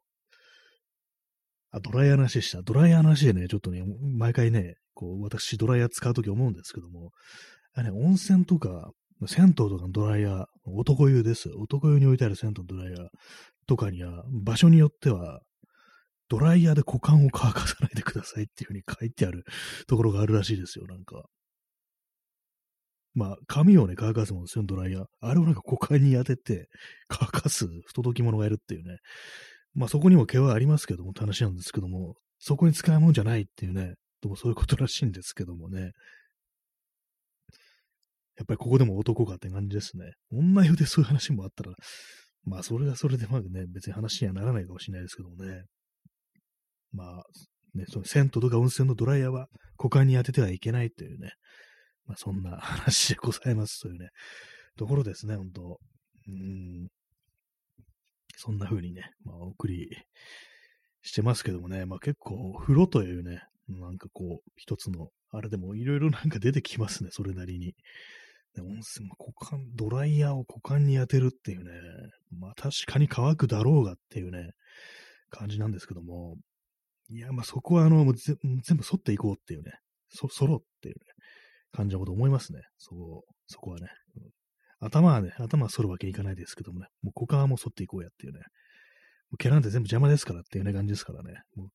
[1.72, 2.62] あ、ドライヤーの話でした。
[2.62, 3.84] ドライヤーの話でね、ちょっとね、
[4.18, 7.12] 毎回ね、こう、私ドライヤー使うとき思うんですけども、
[7.74, 8.92] あれね、温泉とか、
[9.28, 11.50] 銭湯とかのドライヤー、男湯です。
[11.56, 13.08] 男湯に置いてある銭湯のドライヤー
[13.68, 15.42] とかには、場所によっては、
[16.28, 19.46] ドライヤーで股間を乾かさないでくださいっていうふうに書いてある
[19.88, 21.26] ところがあるらしいですよ、なんか。
[23.14, 25.06] まあ、髪をね、乾かすもんですよ、ドライヤー。
[25.22, 26.68] あれをなんか股間に当てて、
[27.08, 28.98] 乾かす不届き者がいるっていうね。
[29.74, 35.92] まあ、そこにも毛はありますけども、って話なんですけども、そこに使うもんじゃないっていうね、どもそういうことらしいんですけどもね。
[38.38, 40.12] やっぱりここでも男かって感じですね。
[40.32, 41.72] 女湯でそういう話もあったら、
[42.44, 45.64] まあ、それはそれでまあね、別に話にはならないかもしれないですけどもね。
[46.92, 47.24] まあ、
[47.76, 51.32] ね、その銭湯とか温泉のドライヤーは股間に当ててはいけないというね、
[52.06, 54.10] まあ、そんな話でございますというね、
[54.78, 55.80] ところですね、本当
[56.28, 56.88] うん。
[58.38, 59.88] そんな風にね、まあ、お送り
[61.02, 67.76] してますけどもね、まあ結構、風呂というね、なんかこう、一つの、あれでもいろいろなんか出てきますね、それなりに。
[68.58, 71.72] 温泉、股間、ドライヤーを股間に当てるっていうね、
[72.40, 74.52] まあ確かに乾くだろうがっていうね、
[75.30, 76.38] 感じなんですけども、
[77.10, 79.74] いや、まあそこはあの、全部剃っていこうっていうね、
[80.10, 81.00] そ、剃ろうっていうね、
[81.72, 82.62] 感じのこと思いますね。
[82.78, 83.88] そう、そこはね。
[84.80, 88.40] 頭はね、頭は剃るわけいかないですけどもね、もう股間はもう剃っていこうやっていうね。
[88.40, 91.42] もう毛なんて全部邪魔ですからっていうね感じですからね。
[91.56, 91.68] もう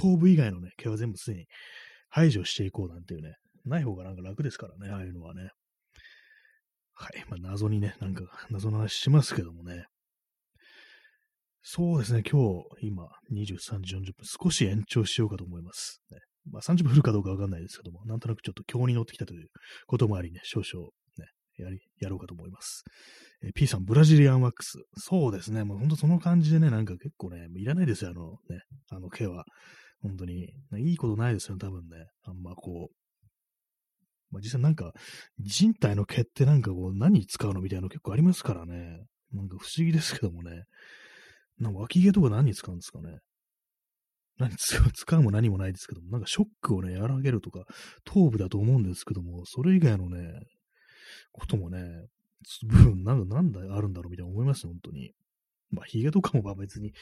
[0.00, 1.46] 頭部以外のね、毛は全部すでに
[2.08, 3.34] 排除していこうなんていうね、
[3.66, 5.50] ない方がなんか楽ですからね、ああいうのはね。
[6.94, 7.24] はい。
[7.28, 9.84] まあ、謎にね、なんか、謎の話しますけどもね。
[11.62, 16.00] そうですね、今日、今、23時40分、少し延長しようかと思います。
[16.10, 16.18] ね、
[16.50, 19.48] まあ、30分降るかどうかわかんないですけども、なんとなくちょっと今日に乗ってきたという
[19.86, 21.26] こともありね、少々ね、
[21.58, 22.84] やり、やろうかと思います。
[23.42, 24.78] えー、P さん、ブラジリアンワックス。
[24.96, 29.44] そうですね、もうほんとその感じでね、なんか結構ね、いらないですよ、あのね、あの毛は。
[30.02, 30.54] 本当に。
[30.78, 32.06] いいことないですよね、多分ね。
[32.24, 32.94] あんまこう。
[34.30, 34.92] まあ、実際なんか、
[35.38, 39.04] 人体の毛ってなんかこう、何に使うのみたいなの結構ありますからね。
[39.32, 40.64] なんか不思議ですけどもね。
[41.58, 43.18] なんか脇毛とか何に使うんですかね。
[44.38, 47.64] 何使う、使うも何もないですけども、なんかショックをね、和らげるとか、
[48.04, 50.32] 頭部だと思うんですけども、それ以外のね、
[51.32, 52.06] こともね、
[52.66, 55.12] 部分、なんだ、なんだあるんだろうみたいな思います本当に。
[55.70, 56.92] まあ、髭とかもまあ別に、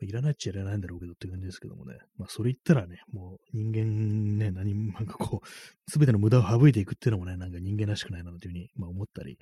[0.00, 1.96] いらないっちゃいらないんだろうけどっていう感じですけどもね。
[2.18, 5.46] まあ、それ言ったらね、もう人間ね、何、なんかこう、
[5.90, 9.38] すべての無駄を省いていくっていうのもね、なんか人間らしくないなというふうに、まあ、思ったり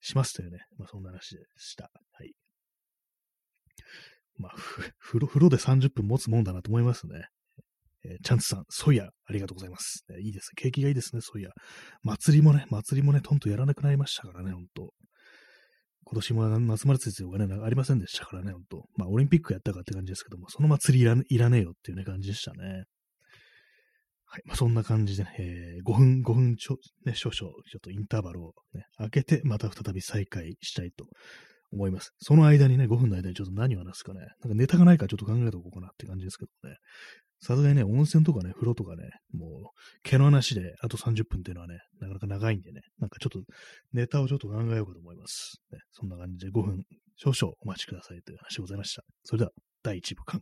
[0.00, 0.58] しますというね。
[0.78, 1.90] まあ、そんな話でした。
[2.12, 2.32] はい。
[4.38, 4.54] まあ、
[4.98, 7.28] 風呂、風呂で30分持つもんだなと思いますね。
[8.04, 10.04] えー、チャンツさん、ソイヤ、ありがとうございます。
[10.10, 10.50] えいいです。
[10.56, 11.50] 景気がいいですね、ソイヤ。
[12.02, 14.92] 祭りもね、祭りもね、とんとやらなくなりましたからね、ほんと。
[16.08, 18.84] 今年も夏祭りがね、ありませんでしたからね、ほんと。
[18.96, 22.84] まあ、オリンピックやったかって感じですけども、その祭りいらいらねえよっていうね、感じでしたね。
[24.24, 24.42] はい。
[24.44, 31.06] まあ、そんな感じで、ね、えー、5分、5分ちょ、ね、少々、ちょっとインターバルをね、開けて、また再び再開したいと
[31.76, 32.12] 思います。
[32.18, 36.76] その間にね、5分の間にちょっと何を話すかね、なんかネタがないからちょっと考えておこうかなって感じですけどね。
[37.40, 39.50] さすがにね、温泉とかね、風呂とかね、もう、
[40.02, 43.40] 毛の話であと30分っていうのはね、なかなか長いんでね、なんかちょっと
[43.92, 45.58] ネタをちょっと考えようかと思います。
[45.70, 46.82] ね、そんな感じで5分
[47.16, 49.02] 少々お待ちくださいという話でございました。
[49.24, 49.50] それでは、
[49.82, 50.40] 第1部間。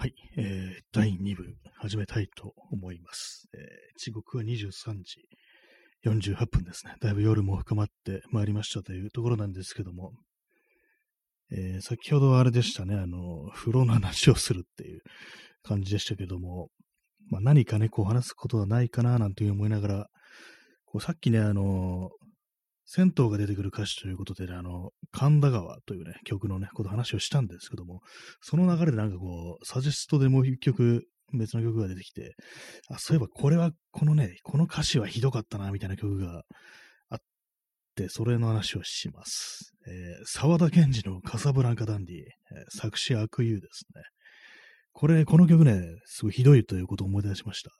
[0.00, 1.44] はい、えー、第2部
[1.78, 3.48] 始めたいと思います。
[3.54, 3.60] えー、
[3.98, 5.22] 時刻は23時
[6.06, 6.94] 48分ですね。
[7.00, 10.12] だいぶ夜も深まってまいりましたというところなんですけども、
[11.50, 15.00] えー、先ほどあれでしたね、あの、風呂の話をするっていう
[15.62, 16.68] 感じでしたけども、
[17.30, 20.06] まあ、何かね、こう話すことはないかななんていう思いながら、
[20.84, 22.10] こうさっきね、あの、
[22.90, 28.00] 銭湯が出てくる歌詞ということで、ね、あの、神田川というね、曲のね、こと話をしたんですけども、
[28.40, 32.34] その流れでなんかこう、サジェストでもう一曲、別の曲が出てきて、
[32.90, 36.42] あ、そういえばこれは、このね、この歌詞はひどかったな、みたいな曲が
[37.10, 37.18] あっ
[37.94, 39.72] て、それの話をします。
[39.86, 42.24] えー、沢田賢治のカサブランカダンディ、え、
[42.70, 44.02] 作詞悪友ですね。
[44.92, 47.70] これ、この曲ね、すごいひどいということを思い出しました。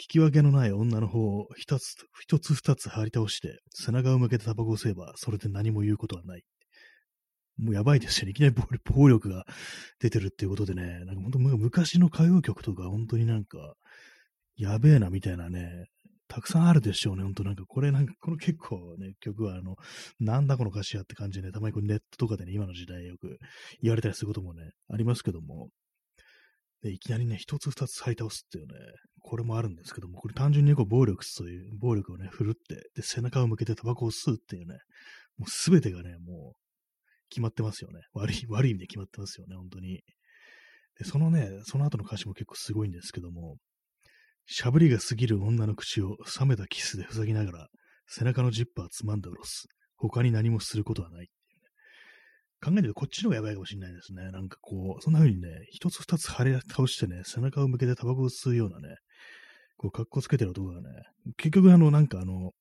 [0.00, 6.42] 聞き分けのない女の方を一つ、一つ二つ張り倒して、背中を向けてタバコを吸えば、それで何も言うことはない。
[7.56, 8.32] もうやばいですよね。
[8.32, 9.46] いきなり 暴力が
[10.00, 13.74] 出てるっていうことでね、なんか本当昔の歌謡曲とか本当になんか、
[14.56, 15.86] やべえなみたいなね、
[16.28, 17.22] たくさんあるでしょうね。
[17.22, 19.76] 本当なんかこれなんか、この結構ね、曲はあの、
[20.20, 23.38] なんだこの歌詞やって感じでね、たまにこネットとかでね、今の時代よく
[23.82, 25.70] 言われたりすることもね、ありますけども、
[26.82, 28.74] でいきなりね、一つ二つ張り倒すっていうね、
[29.20, 34.78] これもあるんですけども、これ単純にこう暴力という、暴力をね、振るって、で、背中を向けてタバコを吸うっていうね、
[35.38, 36.63] もうすべてがね、もう、
[37.34, 38.00] 決まってますよね。
[38.14, 40.02] 悪い、悪い意味で決まってますよね、本当に。
[40.98, 43.56] で、そのね、その後の歌詞も結構すごいんですけども、
[44.46, 47.68] しゃぶりが過ぎる女の口を冷めたキスで塞ぎながら、
[48.06, 49.66] 背中のジッパーつまんで下ろす。
[49.96, 51.24] 他に何もすることはない。
[51.24, 51.32] い、ね
[52.62, 54.30] 考えてるとこっちの方がやばいかもしれないですね。
[54.30, 58.96] なんかこう、そんな風にね、一つ二つ腫れ倒してね、背中を向けてタバコを吸うようなね、
[59.76, 60.88] こう、格好つけてる男がね、
[61.36, 62.52] 結局あの、なんかあの、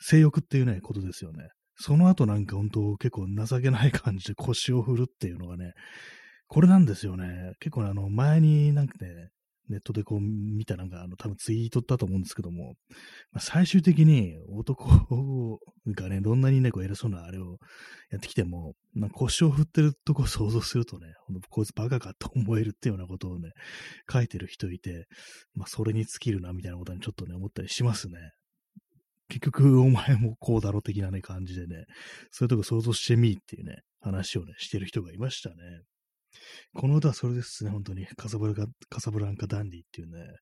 [0.00, 1.48] 性欲っていうね、ことですよね。
[1.80, 5.72] その後なんか本当結構情けない感じで腰を振るっていうのがね、
[6.48, 7.52] これなんですよね。
[7.60, 9.30] 結構あの、前になんかね、
[9.68, 12.74] ネットでこう見たなんか、あの、多分ツイートだと思うんですけども、
[13.32, 17.58] まあ、最終的に男がね、どんなにね、こう偉そうなあれを
[18.10, 18.74] やってきても、
[19.12, 21.06] 腰を振ってるとこを想像するとね、
[21.50, 23.50] こいつバカかと思えるっていうようなことをね、
[24.10, 25.06] 書いてる人いて、
[25.54, 28.14] まあ、それに尽きるな、みたいなことにちょっとね、思ったりしますね。
[29.28, 31.84] 結局、お前もこうだろ的なね、感じでね、
[32.30, 35.56] そういうとこ想像してみーっていうね、話をね、してる人がいましたね。
[36.74, 38.06] この歌はそれですね、本当に。
[38.16, 38.56] カサブラン
[38.88, 40.36] カ、サブランカダンディっていうね。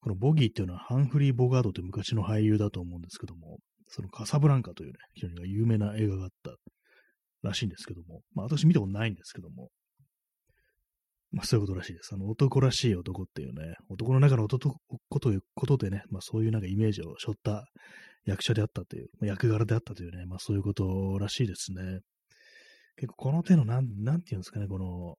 [0.00, 6.56] このボギーっていうのはハンフリー・ボガードという昔の俳優だと思うんですけども、そのカサブランカというね、非常に有名な映画があった
[7.42, 9.70] らしいんですけども、まあ私見たことないんですけども、
[11.32, 12.10] まあそういうことらしいです。
[12.14, 14.78] あの男らしい男っていうね、男の中の男
[15.20, 17.64] ということでね、まあそういうなんかイメージを背負った
[18.24, 22.00] 役者であったという、まあ、役柄であったというね、まあそういうことらしいですね。
[22.96, 25.16] 結構この手のなん、なんていうんですかね、この、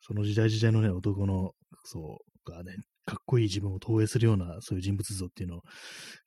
[0.00, 1.52] その時代時代のね、男の、
[1.84, 5.60] そう、がね、かっこいい自分を投影するような、そういう人物像っていうの、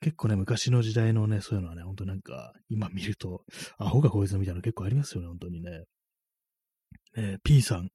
[0.01, 3.43] 結構ね、昔の時代のね、そういうのはね、本当なんか、今見ると、
[3.77, 5.83] アホがこいつみたいなの結構ありますよね、本当にね。
[7.17, 7.89] えー、P さん、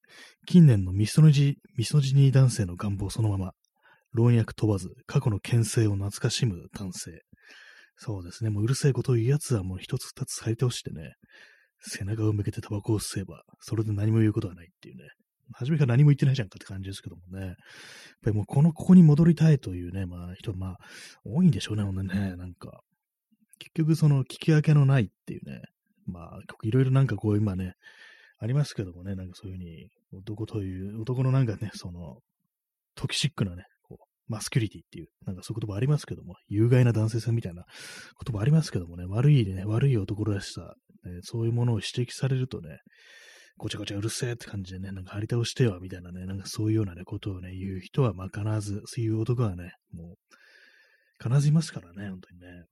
[0.47, 3.53] 近年のミソノジ、ミソジニー男性の願望そのまま、
[4.13, 7.23] 老若問わず、過去の牽制を懐かしむ男性。
[7.97, 11.15] そうですね、もううるさいことを言う奴はもう一つ二つ咲いてほしくてね、
[11.81, 15.05] 背中を向けてタバコを吸えば、それで何も言うことはないっていうね。
[15.53, 17.47] 初めから何も言ってないじゃんかって感じですけどもね。
[17.47, 17.55] やっ
[18.23, 20.77] ぱりもうこの、ここに戻りたいというね、まあ人、まあ、
[21.25, 22.81] 多いんでしょうね、ほんとね、なんか。
[23.59, 25.63] 結局その聞き分けのないっていうね。
[26.07, 27.75] まあ、いろいろなんかこう今ね、
[28.45, 32.19] ありますけどもね、なんかそういうふうに、男という、男のなんかね、その、
[32.95, 37.65] トキシックなね、こうマスキュリティっていう、なんかそういう言葉ありますけども、有害な男性性みたいな
[38.25, 42.79] 言葉ありますけどもね、悪いね、悪い男らしさ、ね、そういうものを指摘されるとね、
[43.57, 50.17] ごちゃごちゃうるせえって感じでね、なんか張り倒してよ、みたいなね、なんかそういうようなね、ことをね、言う人は、まあ必ず、そういう男はね、もう、
[51.23, 52.65] 必ずいますからね、本当にね。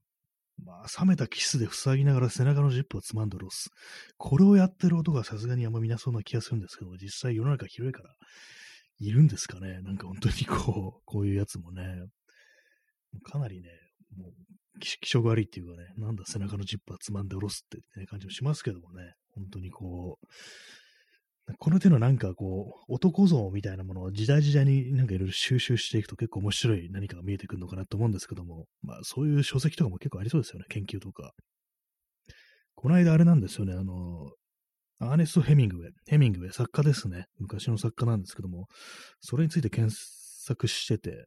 [0.65, 3.71] まあ、冷めたキスで塞ぎながら背中のジップをつまんで下ろす。
[4.17, 8.15] これをやってる男はさすがにあんま見なそうな気がするんですけど、実際世の中広いから、
[9.03, 9.81] いるんですかね？
[9.83, 12.07] なんか本当にこう、 こういうやつもね、
[13.25, 13.69] かなりね、
[14.17, 20.27] もう気色悪いっていうかね、なんだ背中のジッパーつまんで下ろすって、ね、感じもしますけどもね、本当にこう、
[21.59, 31.33] この手のなんかこう、男像みたいなものを時代時代になんかいろいろ収集していくと結構面白い何かが見えてくるのかなと思うんですけども、まあそういう書籍とかも結構ありそうですよね、研究とか。
[32.75, 34.31] この間あれなんですよね、あの、
[35.01, 38.69] アーネスト・ヘミングウェイ、ヘミングウェイ作家ですね、昔の作家なんですけども、
[39.21, 41.27] それについて検索してて、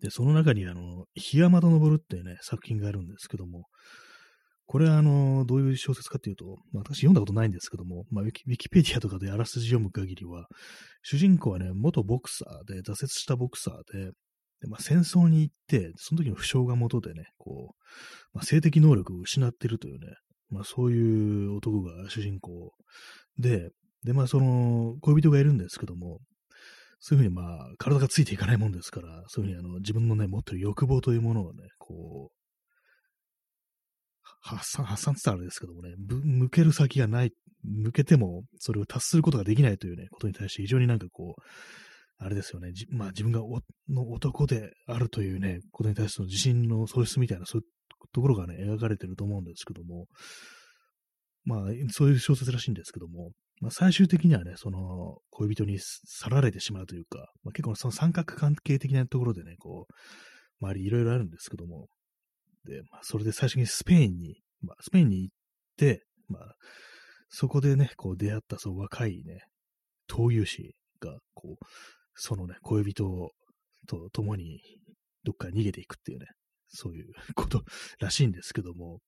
[0.00, 3.66] で、その中にあの、檜山と登るっていうね、作品があるんですけども、
[4.66, 10.46] これはあの、どういう小説かっていうと、まあ、私読んだことないんですけども、まあ、ウィキペディアとかであらすじ読む限りは、
[11.02, 14.12] 主人公はね、元ボクサーで、挫折したボクサーで、
[14.60, 17.84] でまあ、戦争に行って、その時の負傷が元でね、こう、
[18.32, 20.14] まあ、性的能力を失ってるというね、
[20.50, 22.72] まあ、そういう男が主人公
[23.38, 23.70] で、
[24.04, 26.20] で、まあ、その、恋人がいるんですけども、
[27.04, 32.30] そういうふうにまあ、体がついていかないもんですから、そういうふうにあの、自分のね、持ってる欲望というものをね、こ、
[34.42, 37.32] 発散、発散って言ったらあれですけどもね、向ける先がない、
[37.64, 41.42] 向けてもそれを達することができないというね、ことに対して非常になんかこう、
[42.18, 43.40] あれですよね、まあ自分が
[43.88, 47.66] の男であるというね、ことに対しての自信の喪失みたいな、そういう
[48.12, 50.06] ところがね、描かれてると思うんですけども、
[51.44, 53.30] まあ、そういう小説らしいんですけども、
[53.60, 61.88] まあ、最終的にはね、その恋人に去られてしまうというか、まあ、結構その三角関係的なところでね、こう、周りいろいろあるんですけども、
[62.64, 65.34] で、まあ、それで最初にスペインに、まあ、スペインに行っ
[65.76, 66.54] て、まあ、
[67.28, 69.40] そこでね、こう出会ったそう若いね、
[70.08, 71.64] 闘牛士が、こう、
[72.14, 73.30] そのね、恋人
[73.88, 74.60] と共に
[75.24, 76.26] どっか逃げていくっていうね、
[76.68, 77.62] そういうこと
[78.00, 79.00] らしいんですけども、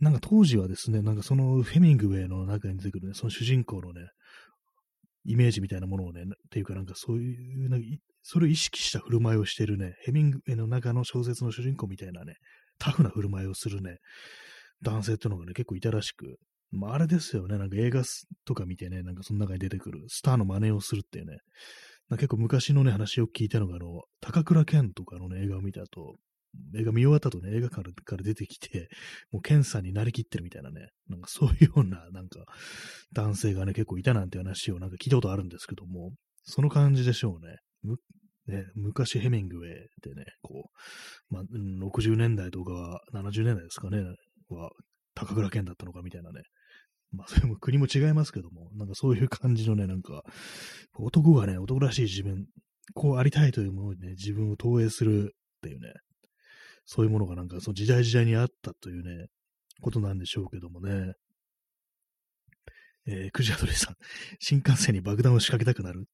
[0.00, 4.08] なんか当時はですね、なんかそのフェミングウェイの中に出てくるね、その主人公のね、
[5.24, 7.86] イメージみたいなものをね、っていうかなんかそういう、なんか
[8.22, 12.34] それを意識した振る舞いをしてるね、ヘミングウェイの中の小説の主人公みたいなね、
[12.82, 13.98] タフな振る舞いをするね、
[14.82, 16.36] 男性っていうのがね、結構いたらしく、
[16.72, 18.02] まあ、あれですよね、なんか映画
[18.44, 21.38] とか見てね、なんかその中に出てくるスターの真似をするっていうね、
[22.10, 26.16] 結構昔のね、話を聞いたのが、あの、高倉健とかのね、映画を見た後、
[26.76, 28.88] 映画見終わった後ね、映画館から出てきて、
[29.30, 32.40] もうケンさんになりきってるみたいなね、なんかそういうような、なんか、
[33.12, 36.10] 男性がね、結構いたなんて話をなんか聞いたことあるんですけども、
[36.44, 37.96] その感じでしょうね。
[38.46, 39.68] ね、昔ヘミングウェイ
[40.02, 40.70] でね、こ
[41.30, 44.02] う、まあ、60年代とか70年代ですかね、
[44.48, 44.70] は、
[45.14, 46.42] 高倉健だったのかみたいなね。
[47.12, 50.22] まあ、それも国も違いますけども、なんかそういう感じのね、なんか、
[50.94, 52.46] 男がね、男らしい自分、
[52.94, 55.92] こうありたいというものにね、自分を投影するっていうね、
[56.84, 59.26] そういうものがなんかその時代時代にあったというね、
[59.82, 61.12] ことなんでしょうけどもね。
[63.06, 63.94] えー、クジアドリさん、
[64.38, 66.06] 新幹線に爆弾を仕掛けたくなる。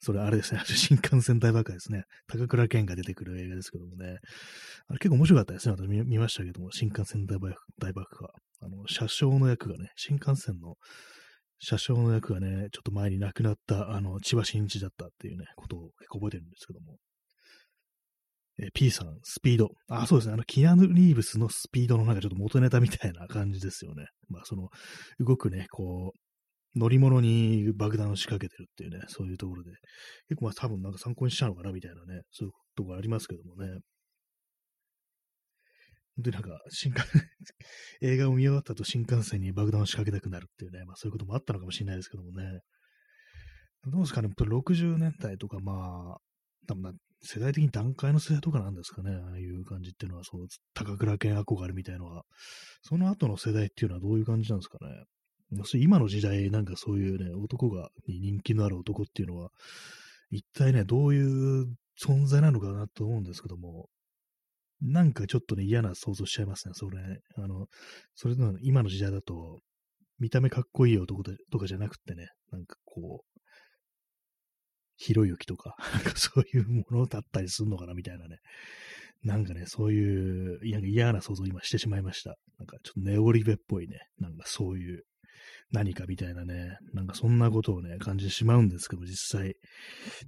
[0.00, 2.04] それあれですね、 新幹線大爆破ですね。
[2.26, 4.18] 高倉健が出てくる映画ですけどもね。
[4.88, 5.74] あれ結構面白かったですね。
[5.74, 8.30] 私見ましたけども、新幹線大爆大爆破。
[8.60, 10.76] あの、車掌の役がね、新幹線の
[11.58, 16.96] 車掌の役がね、ちょっと前に亡くなった、あの、千葉真一だったっていうね、ことを結構覚えてるんですけども。
[18.58, 19.70] えー、P さん、スピード。
[19.88, 20.34] あ、そうですね。
[20.34, 24.06] あの、キアヌ・リーブスのスピードのなんかちょっと元ネタみたいな感じですよね。
[24.28, 24.68] まあ、その、
[25.20, 26.18] 動くね、こう、
[26.74, 29.70] 乗り物に爆弾を仕掛けてるっていうね、そういうところで、
[30.28, 33.80] 結構まあ多分なんか参考にしたのかなみたいなね、そういうとこありますけどもね。
[36.18, 37.02] で、なんか、新幹
[38.02, 42.60] 映画を見終わった後新幹線に爆弾を仕掛けたくなるっていうね、まあそういうこともあったのかもしれないですけどもね。
[43.86, 46.20] どうですかね、60年代とか、まあ、
[46.68, 46.92] 多分な
[47.22, 52.22] 世代的に段階の世代とかなんですかね、ああいう感じっていうのは、そう、高倉健憧れみたいのは、
[52.82, 55.04] その後の世代っていうのはどういう感じなんですかね。
[55.74, 59.50] 今の時代、なんかそういうね、男が、に人気のある男っていうのは、
[60.30, 61.66] 一体ね、どういう
[62.02, 63.88] 存在なのかなと思うんですけども、
[64.80, 67.20] なんかちょっとね、嫌な想像しちゃいますね、それ、ね。
[67.36, 67.66] あの、
[68.14, 69.60] それの今の時代だと、
[70.18, 73.40] 見た目かっこいい男とかじゃなくてね、なんかこう、
[74.96, 78.38] ひろゆきとか、 なんかそういうものだったりするのかなみたいなね。
[79.22, 82.36] なんかね、そういう、嫌な想像を今してしまいました。
[82.58, 85.04] なんかちょっとネオリベっぽいね、なんかそういう
[85.72, 89.54] 何かみたいなね、なんかそんなことをね、感じてしまうんですけど、実際、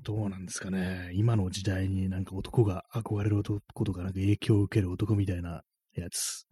[0.03, 1.11] どうなんですかね。
[1.15, 5.63] 今の時代になんか男が憧れる男とかなんか影響を受ける男みたいな
[5.95, 6.47] やつ、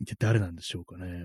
[0.00, 1.24] 一体誰なんでしょうかね。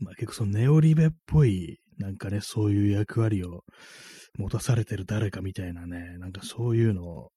[0.00, 3.62] まあ結構そのネオリベっぽい、なんかね、そういう役割を
[4.36, 7.30] 持たされてる誰かみたいなね、なんかそういうの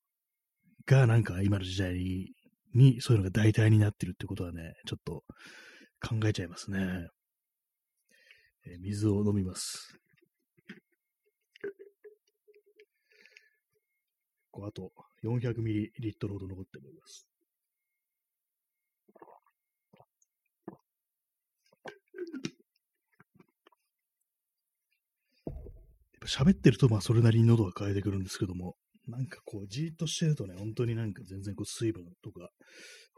[0.88, 1.95] がなんか今の時代
[2.74, 5.24] にそういうのが代替になってるってことはね、ちょっと
[6.07, 7.07] 考えちゃいますね。
[8.66, 9.97] えー、水を飲みます。
[14.51, 14.91] こうあと
[15.24, 17.26] 400ミリリットルほど残っております。
[26.26, 28.76] 喋ってると、まあ、それなりに喉が渇いてくるんですけども、
[29.07, 32.49] なんかこう、じーっとしてるとね、本当になんか全然こう、水分とか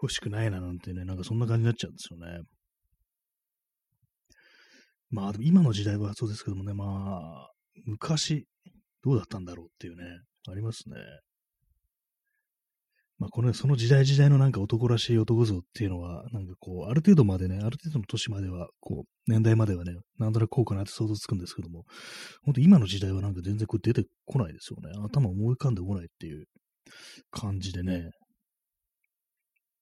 [0.01, 2.39] 欲しくないななんてね、なんかそんな感じになっちゃうんですよね。
[5.13, 6.85] まあ、今の時代はそうですけどもね、ま
[7.45, 7.51] あ、
[7.85, 8.47] 昔、
[9.03, 10.03] どうだったんだろうっていうね、
[10.49, 10.95] ありますね。
[13.19, 21.83] まあ、この、その時代時代のなんか男らしい男像っていうのは、なんかこう、ある程度までね、ある程度の年までは、こう、年代まではね、なんとなくこうかなって想像つくんですけども、
[22.41, 24.99] 本当今の時代はなんか全然こう出てこないですよね。
[25.05, 26.45] 頭思い浮かんでこないっていう
[27.29, 28.09] 感じでね。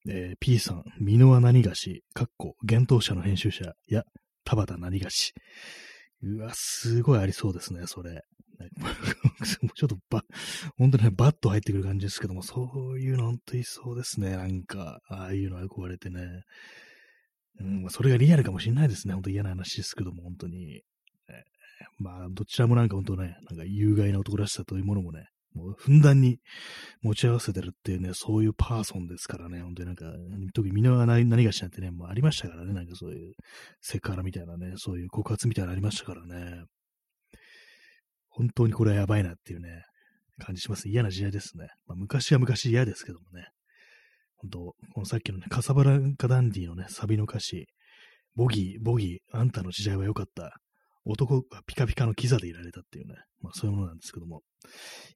[0.09, 4.03] えー、P さん、箕輪何がし、かっこ、幻冬者の編集者、や、
[4.43, 5.33] 田畑何がし。
[6.23, 8.23] うわ、すごいありそうですね、それ。
[9.75, 10.23] ちょっとば、
[10.77, 14.37] 本当にね、バッと入ってくる感じですけども、そういうの本当にそうですね。
[14.37, 16.43] なんか、ああいうの憧れてね。
[17.59, 19.13] うん、それがリアルかもしれないですね。
[19.13, 20.83] 本当嫌な話ですけども、本当に。
[21.97, 26.39] まあ、どちらもなんか本当ね、なんか有害な男らしさというものもね、もうふんだんに
[27.01, 30.05] 持ち合わせてるっていうね、そういうパーソンですからね、本当になんか、
[30.53, 33.33] 特に皆は何何がしなんてね、もうありましたからね、なんかそういう
[33.81, 36.63] セクハラみたいなね、そういう告発みたいなのありましたからね。
[38.29, 39.83] 本当にこれはやばいなっていうね、
[40.39, 40.87] 感じします。
[40.87, 41.67] 嫌な時代ですね。
[41.85, 43.47] まあ、昔は昔嫌ですけどもね。
[44.37, 44.59] 本当、
[44.93, 47.67] このさっきのね、カサバランカダンディのね、サビの歌詞、
[48.35, 50.57] ボギー、ボギー、あんたの時代は良かった。
[51.03, 54.41] 男がピカピカのキザでいられたっていうね、まあそういうものなんですけども、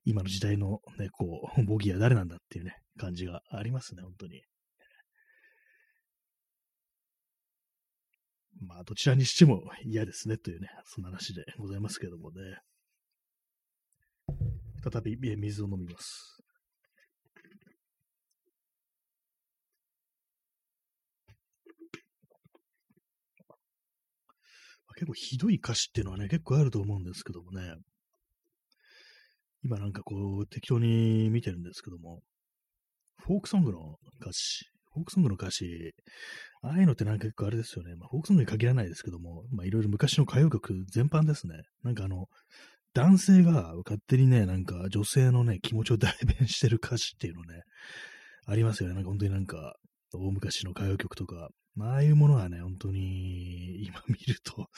[0.04, 4.42] 今の時代のね、こう、ボギーは誰なんだっていうね、感じがありますね、本当に。
[8.60, 12.58] まあ、どちらにしても嫌ですね、というね、そんな話でございますけどもね。
[14.82, 16.36] 再び水を飲みます。
[24.96, 27.74] 結構ひどい歌詞っていうのはね、結構あると思うんですけどもね。
[29.62, 32.20] 今なんかこう、適当に見てるんですけども、
[33.18, 35.94] フォークソングの歌詞、フォークソングの歌詞、
[36.62, 37.94] ああいうのってなんか結構あれですよね。
[37.96, 41.62] まあ、フォークソングに限らないですけども、まあいろいろ昔の歌謡曲全般ですね。
[41.82, 42.26] なんかあの、
[42.94, 47.62] 男性が勝手にね、なんか女性のね、気持ちを代弁してる歌詞っていうのね、
[48.46, 48.94] ありますよね。
[48.94, 49.74] なんか本当になんか、
[50.14, 54.68] 大昔の歌謡曲とか、まあああいうものはね、本当に、今見ると、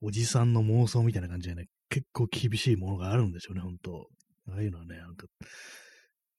[0.00, 4.08] おじさんの妄想みたいな感じでね、結構厳しいものがあるんでしょうね、本当
[4.52, 5.26] ああいうのはね、なんか、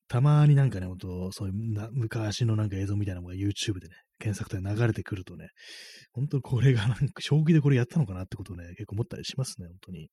[0.07, 5.47] たまになんかね、本当そういうな昔のなんか映像みたいなのが YouTube でね、検索で流れてくるとね、
[6.12, 10.09] 本当これがなんか、将棋でこれやったのかなってことをね、結構思ったりしますね、本当に。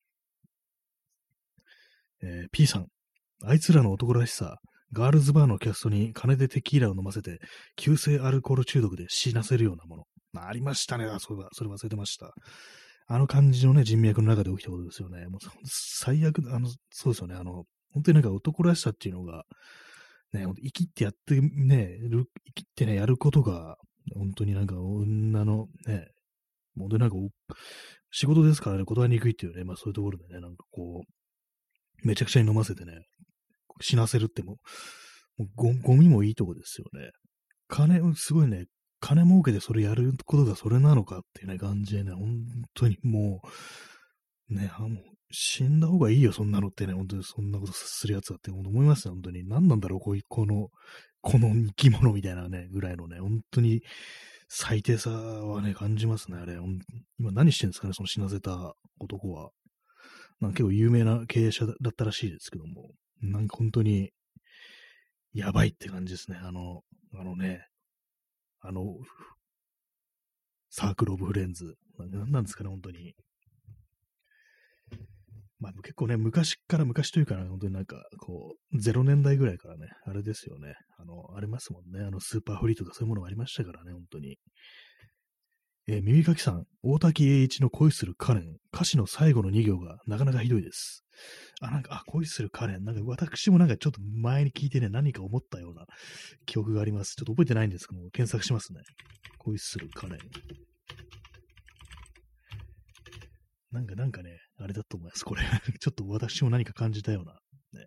[2.23, 2.87] えー、P さん、
[3.45, 4.57] あいつらの男らしさ、
[4.93, 7.39] ガールズバーのキャストに金でテキーラを飲ませて、
[7.77, 10.05] 急性アルコール中毒で死なせるようなもの。
[10.33, 11.05] まあ、ありましたね。
[11.05, 12.33] あ、そういえば、それ忘れてました。
[13.11, 15.27] あの感じのね、人脈の中で起きたことですよね。
[15.29, 17.35] もう最悪、あの、そうですよね。
[17.35, 19.45] あの、本当になんか男らしさっていうのが、
[20.33, 22.25] ね、生きってやってね、生
[22.55, 23.77] きってね、やることが、
[24.15, 26.09] 本当になんか女のね、
[26.79, 27.17] 本当になんか、
[28.11, 32.93] 仕事ですからね、断りにくいっていうね、まあそういうところでね、なんかこう、めちゃくちゃに飲ませてね、
[33.81, 34.59] 死なせるっても、
[35.37, 37.11] もうゴゴミもいいとこですよね。
[37.69, 38.67] 金、すごいね、
[39.01, 43.41] 金儲けでそれやることがそれなのかっていうね、感じでね、本当にも
[44.51, 49.47] う、ね、あもう死んだ方がいいよ、そんなのってね、本当にそんなことするやつだって思いますよ、本当に。
[49.47, 50.71] 何なんだろう、こういう、この、
[51.21, 53.83] この生き物みたいなね、ぐらいのね、本当に
[54.49, 56.57] 最低さはね、感じますね、あれ。
[57.19, 59.51] 今何してんですかね、その死なせた男は。
[60.41, 64.11] なんか結構有名な経営者だったらしいですけども、なんか本当に、
[65.35, 66.39] やばいって感じですね。
[66.43, 66.83] あの、
[67.15, 67.67] あのね、
[68.61, 68.97] あの、
[70.71, 71.77] Circle of Friends。
[71.99, 73.15] 何なんですかね、本当に。
[75.61, 80.75] まあ結構ね、昔から昔というか、本当になんか、こう、0年代ぐらいからね、あれですよね。
[80.99, 82.05] あの、ありますもんね。
[82.05, 84.39] あの、スーパーフリーとかそういうものがありましたからね、本当に。
[85.91, 91.03] えー、耳かきさん、大瀧詠一の恋するカレン、歌詞の最後の2行がなかなかひどいです。
[91.63, 95.87] あ、なんか、あ、恋するカレン、なんか私もなんかちょっと前に聞いてね、何か思ったような
[96.45, 97.15] 記憶があります。
[97.15, 98.81] ちょっと覚えてないんですけども、検索しますね。
[99.39, 100.19] 恋するカレン。
[103.71, 105.25] なんか、なんかね、あれだと思います。
[105.25, 105.43] これ
[105.81, 107.41] ちょっと私も何か感じたような。
[107.81, 107.87] ね。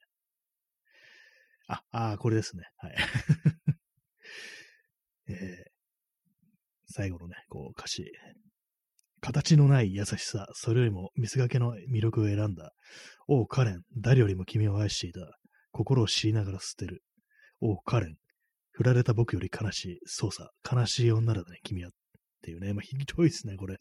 [1.68, 2.64] あ、あ、これですね。
[2.78, 2.96] はい。
[5.28, 5.72] えー
[6.92, 8.06] 最後のね、こう歌詞。
[9.22, 12.74] 形のない優しさ、それよりも見せかけの魅力を選んだ。
[13.28, 15.22] おう、カレン、誰よりも君を愛していた。
[15.72, 17.04] 心を知りながら捨てる。
[17.62, 18.16] おう、カレン、
[18.72, 20.00] 振られた僕より悲しい。
[20.06, 21.90] そうさ、悲しい女だね、君は。
[21.90, 21.92] っ
[22.42, 23.78] ていうね、まあ、ひどいですね、これ。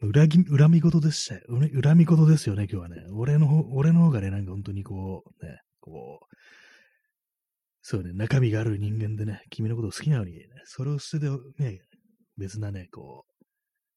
[0.00, 1.42] 裏ぎ恨み事ですね。
[1.82, 3.04] 恨み事ですよね、今日はね。
[3.12, 6.36] 俺の方、俺の方がね、なんか本当にこう、ね、こう、
[7.82, 11.80] そうね、中身がある人間でね、君のことを好きなのにね、それを捨ててね、
[12.36, 13.29] 別なね、こう、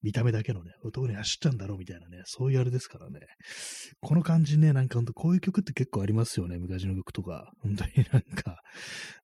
[0.03, 3.21] 見た目だけのね、男に走ったんだろうみたいなね、そういうあれですからね。
[4.01, 7.51] この感じね、なんかほんとこういう曲って結構ありますよね、昔の曲とか。
[7.61, 8.59] 本当になんか、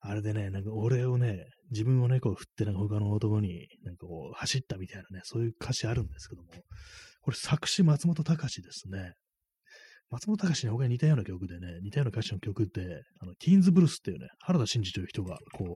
[0.00, 6.48] あれでね、なんか俺をね、自分をね、こう振ってなんか他の男になんかこう走ったみたいなね、そういう歌詞あるんですけども、
[7.20, 9.12] これ作詞松本隆ですね。
[10.10, 12.80] 松本隆に他に似たような曲でね、似たような歌詞の曲って、
[13.20, 15.74] あの、ティーンズブルースっていうね、原田真二という人が、こう、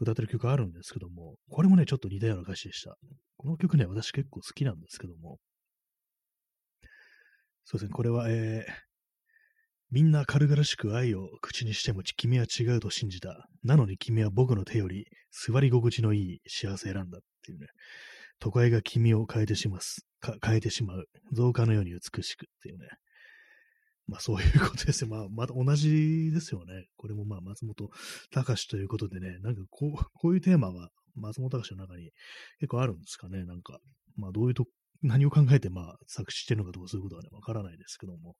[0.00, 2.96] 歌ってる曲があるんですけども、これもね、ちょっと似たような歌詞でした。
[3.36, 5.38] この曲ね、私結構好きなんですけども、
[7.64, 8.72] そうですね、これは、えー、
[9.90, 13.46] みんな軽々しく愛を口にしても君は違うと信じた。
[13.62, 17.66] なのに君は僕の手より座り心地のいい幸せ選んだっていうね。
[18.38, 20.06] 都会が君を変えてします。
[20.44, 21.04] 変えてしまう。
[21.32, 22.86] 増加のように美しくっていうね。
[24.08, 25.10] まあそういうことですよ。
[25.10, 26.86] まあまた同じですよね。
[26.96, 27.90] これもまあ松本
[28.32, 32.10] 隆ということでね、なんかこう、 こういうテーマが松本隆の中に
[32.58, 33.44] 結構あるんですかね。
[33.44, 33.78] なんか、
[34.16, 34.66] まあどういうと、
[35.02, 38.34] 何を考えてまあ作詞してるのかとかそういうことはね、わからないですけども。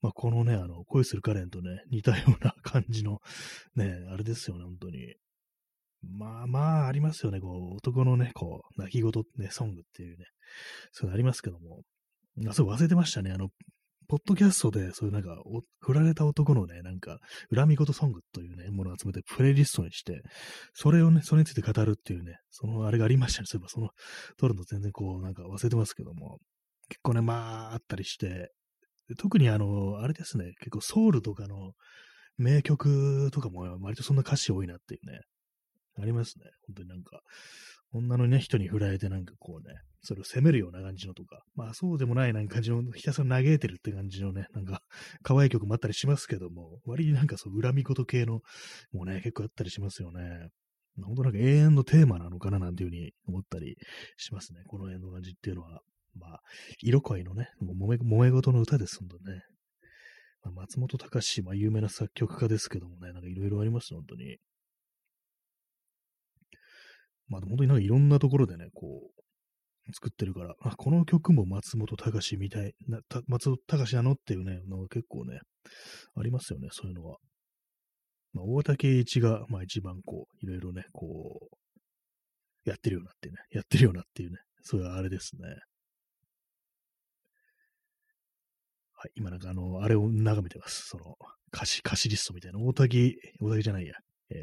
[0.00, 3.20] まあこのね、あの、恋するカレンとね、似たような 感じの、
[3.74, 5.16] ね、あれですよね、本当に。
[6.02, 7.40] まあまあ、ありますよね。
[7.40, 10.24] こう、男のね、こう、泣き言、ね、ソングっていうね、
[10.92, 11.82] そういうのありますけども。
[12.48, 13.32] あ、そう、忘れてましたね。
[13.32, 13.50] あの、
[14.10, 15.40] ポッドキャストで、そういうなんか、
[15.78, 17.20] 振られた男のね、なんか、
[17.54, 20.22] 恨み事ソングというね、ものを集めてプレイリストにして、
[20.74, 23.46] それをね、それについて語るっていうね、そのあれがありましたね。
[23.46, 23.90] そういえば、その、
[24.36, 26.38] 撮るの全然こう、なんか忘れてますけども、
[26.88, 28.50] 結構ね、まあ、あったりして、
[29.16, 31.74] 特にあの、あれですね、結構ソウルとかの
[32.36, 35.20] 名曲とかも割とそんな歌詞多いなっていうね、
[36.00, 36.46] ありますね。
[36.66, 37.20] 本当になんか、
[37.92, 44.82] 女のね、人に振られてなんかこうね、それを責めるような感じのとか、まあそうでもないなんか感じの、ひたすら嘆いてるって感じのね、なんか、
[45.22, 48.42] 可愛い曲もあったりしますけども、割になんかそう、恨み事系の、
[48.92, 50.48] もうね、結構あったりしますよね。
[51.02, 53.76] 本当なんか永遠のテーマなのかななんていうふうに思ったり
[54.16, 54.62] しますね。
[54.66, 55.82] この辺の感じっていうのは。
[56.16, 56.42] まあ、
[56.80, 59.42] 色恋のね、もめ、揉め事の歌です、ほんとね。
[60.42, 64.38] まあ、松本隆、まあ有名な作曲家ですけどもね、なんかいろいろあります、本当に。
[67.30, 69.22] まあ、本当になんかいろんなところでね、こう、
[69.94, 75.40] 作ってるから、あ、この曲も松本隆みたいな、た松本隆なのっていうね、の結構ね、
[76.16, 77.18] ありますよね、そういうのは。
[78.32, 85.48] まあ、大竹一が、まあ一番こう、いろいろね、こう、やってるようなっていうね、やってるようなっていうね、そういうあれですね。
[88.92, 90.88] はい、今なんかあの、あれを眺めてます。
[90.88, 91.16] その、
[91.54, 92.58] 歌詞、歌詞リストみたいな。
[92.60, 93.94] 大竹、大竹じゃないや。
[94.30, 94.38] えー、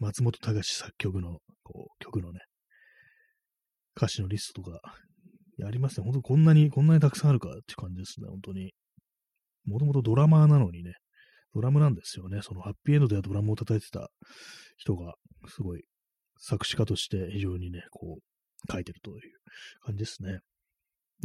[0.00, 2.40] 松本隆作曲の、こう、曲のね、
[3.96, 4.80] 歌詞のリストとか、
[5.62, 6.04] ありますね。
[6.04, 8.72] 本当こんなに、こんなにたくさんあるかって感じですね、本当に。
[9.66, 10.94] もともとドラマーなのにね、
[11.54, 12.40] ドラムなんですよね。
[12.42, 14.10] そのハッピーエンドではドラムを叩いてた
[14.78, 15.14] 人が、
[15.48, 15.82] すごい
[16.38, 19.20] 作詞家として非常にね、こう、書いてるという
[19.82, 20.38] 感じですね。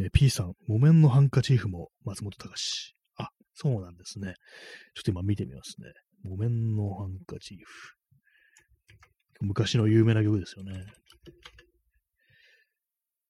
[0.00, 2.94] え P さん、木綿のハンカチーフも松本隆。
[3.16, 4.34] あ、そうなんですね。
[4.94, 5.88] ちょっと今見てみますね。
[6.22, 7.95] 木綿のハンカチーフ。
[9.40, 10.84] 昔の有名な曲ですよね。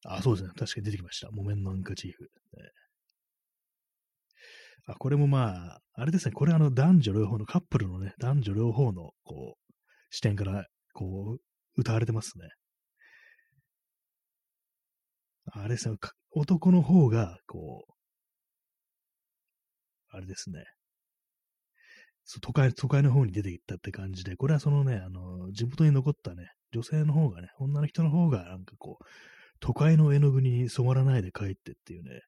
[0.05, 0.51] あ、そうですね。
[0.57, 1.29] 確かに出てきました。
[1.31, 2.23] 木綿のハンカチーフ。
[2.23, 2.29] ね、
[4.87, 6.33] あ、これもまあ、あれですね。
[6.33, 9.75] これあの男女両方のカップルのね、男女両方のこう、
[10.11, 11.41] 視点からこう、
[11.77, 12.49] 歌われてますね。
[15.53, 15.97] あれですね。
[16.31, 17.93] 男の方が、こう、
[20.11, 20.65] あれですね。
[22.41, 29.05] 都会、都会の方に出て行ったって感じで、これはそのね、あの、地元に残ったね、女性の方がね、女の人の方が、なんかこう、
[29.61, 32.21] 都会の絵の具に染まらないで帰ってっていうね、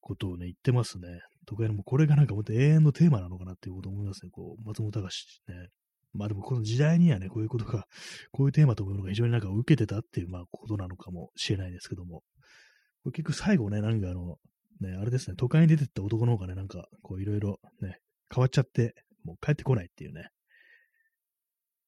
[0.00, 1.20] ことをね、言ってますね。
[1.46, 4.30] 都会の、もこれがなんか本当永遠のテーマなのかなっていうこと思いますね。
[4.30, 5.68] こう、松本隆ね。
[6.12, 7.86] まあでもこの時代にはね、こういうことが、
[8.30, 12.22] こういうテーマというのが非常になんか受けてたっていう、まあことなのかもしれないですけども。
[13.02, 14.36] これ結局最後ね、なんかあの、
[14.80, 17.98] ね、あれですね、都会に出てった男の方がね、なんか、こういろいろね、
[18.32, 18.94] 変わっちゃって、
[19.24, 20.28] もう帰ってこないっていうね。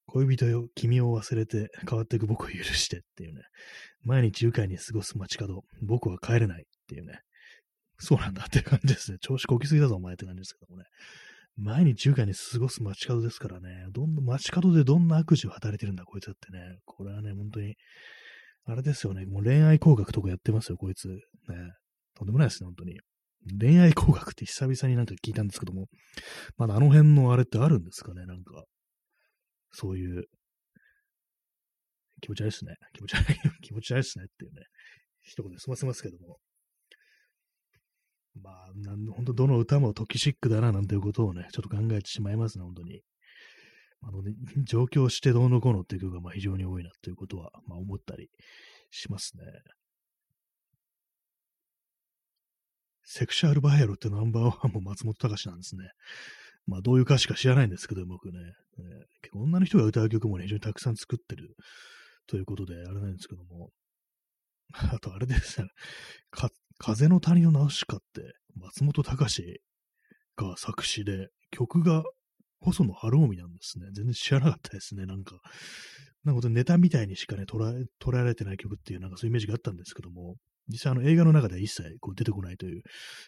[0.07, 3.43] 恋人よ、君を忘れて変わっていく僕を許してっていうね。
[4.03, 7.21] 毎日愉快に過ごす街角、僕は帰れないっていうね。
[7.99, 9.19] そうなんだって感じですね。
[9.21, 10.85] 調子こきすぎだぞ、お前って感じですけどもね。
[11.57, 13.87] 毎日愉快に過ごす街角ですからね。
[13.91, 16.79] どんな、街角でどんな悪事を働いてるんだ、こいつだってね。
[16.85, 17.77] これはね、本当に、
[18.67, 19.25] あれですよね。
[19.25, 21.09] もう恋愛工学とかやってますよ、こいつ。
[21.09, 21.17] ね。
[22.15, 23.01] とんでもないですね、本当に。
[23.59, 25.87] 恋愛工学って久々になんか聞いたんですけども、
[26.57, 28.27] まだあの辺のあれってあるんですかね？
[28.27, 28.65] なんか、
[29.73, 30.25] そういう、
[32.21, 32.75] 気持ち悪いですね。
[32.95, 34.63] 気持ち悪い、 気持ち悪いですねっていうね、
[35.23, 36.39] 一言で済ませますけども。
[38.43, 43.03] まあ、なん本当どの歌もトキシックだななんていうことをね、ちょっと考えてしまいますね、本当に。
[44.03, 44.35] あのね、
[44.65, 48.31] 上京してどうのこうのっていう曲がまあ非常に多いなということは、まあ思ったり
[48.91, 49.45] しますね。
[53.09, 55.85] セクシャルバイオロってナンバーワンも松本隆なんですね。
[56.67, 58.39] まあ、どういう歌詞か知らないんですけど、僕ね。
[58.79, 61.55] えー、女の人が歌う曲もね、非常にたくさん作ってる
[62.27, 63.71] ということで、あれなんですけども。
[64.75, 65.69] あと、あれですね。
[66.33, 69.61] か、風の谷のナウシカって、松本隆
[70.35, 72.03] が作詞で、曲が
[72.59, 73.87] 細野晴臣なんですね。
[73.93, 75.07] 全然知らなかったですね。
[75.07, 75.41] なんか、
[76.25, 80.37] なんかネタみたいにしかね、捉え、捉えられてない曲っていう、なんかそういうイメージがあったんですけども、
[80.69, 82.83] 実際あの映画の中では一切こう出てこないという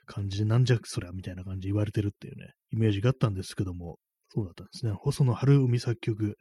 [0.06, 3.98] 感じで、なんじゃそりゃみたいな感じで言われてるっていうね、イメージがあったんですけども、
[4.30, 4.92] そうだったんですね。
[4.92, 6.36] 細野晴臣作曲、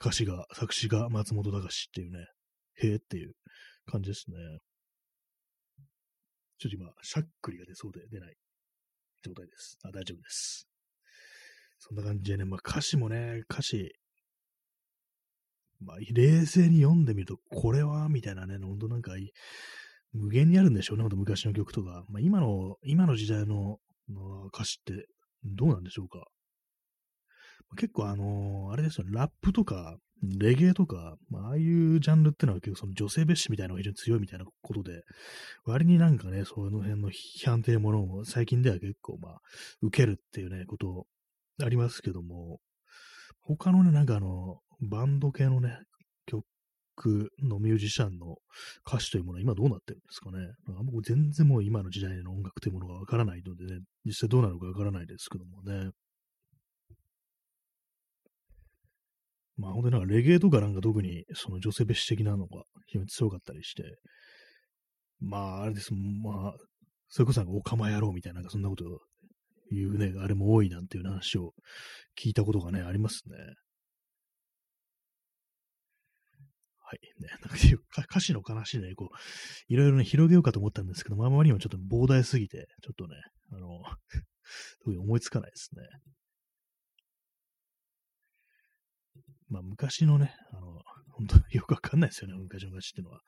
[0.00, 2.26] 歌詞が、作詞が松本隆っていうね、
[2.82, 3.32] へえっていう
[3.86, 4.36] 感じですね。
[6.58, 8.34] ちょっと今、しゃっくりが出そうで出ない
[9.22, 9.78] 状態です。
[9.84, 10.68] あ、大丈夫です。
[11.78, 13.92] そんな感じでね、まあ歌詞もね、歌詞、
[15.80, 19.12] まあ冷静に読んでみると、これは、みたいなね、ほんとなんか、
[20.12, 22.04] 無限にあるんでしょうね、ほんと昔の曲とか。
[22.08, 23.78] まあ今の、今の時代の
[24.52, 25.06] 歌詞って
[25.44, 26.26] どうなんでしょうか。
[27.76, 35.02] 結構あのー、あれですよね、ラップとか、レゲエとか、まあ、ああいうジャンルってのは結構その女性蔑視みたいなのが非常に強いみたいなことで、
[35.64, 39.40] 割になんかね、その辺の批判というものを最近では結構まあ、
[39.82, 41.06] 受けるっていうね、こと
[41.62, 42.60] ありますけども、
[43.42, 45.78] 他のね、なんかあの、バンド系のね、
[47.42, 48.36] のミュージシャンの
[48.86, 50.38] 歌詞というものは今どうなってるんですかね。
[50.66, 55.90] なんか僕全然もう今の時代の音楽というものがわからないのでね、実際どうなのかわからないですけどもね。
[59.56, 63.82] まあ本当になんかレゲエとかなんか特にその女性蔑視的なのが非常に強かったりして、
[65.20, 66.54] まああれです、まあ、
[67.08, 68.84] それこそなんかおかま野郎みたいな、そんなこと
[69.70, 71.52] 言うね、あれも多いなんていう話を
[72.18, 73.36] 聞いたことがね、ありますね。
[76.88, 77.00] はい。
[77.20, 79.16] ね、なんか歌詞の話でね、こう、
[79.68, 83.16] いろいろね、広げようかと思ったんですけど、まあまりにもちょっと膨大すぎて、ちょっとね、
[83.52, 83.82] あの、
[84.80, 85.82] 特に思いつかないですね。
[89.50, 90.80] まあ、昔のね、あの、
[91.10, 93.20] 本当よくわかんないですよね、昔の昔っていうのは。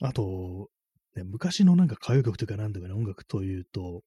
[0.00, 0.70] あと、
[1.16, 4.04] ね、昔のなんか歌謡曲というかなんとかね、音楽というと、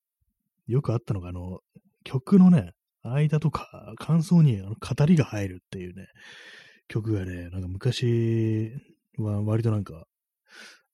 [0.66, 1.59] よくあったのが、あの、
[2.03, 2.72] 曲のね、
[3.03, 6.07] 間とか、感想にあの語りが入るっていうね、
[6.91, 8.73] 曲がね、なんか昔
[9.17, 10.03] は割となんか、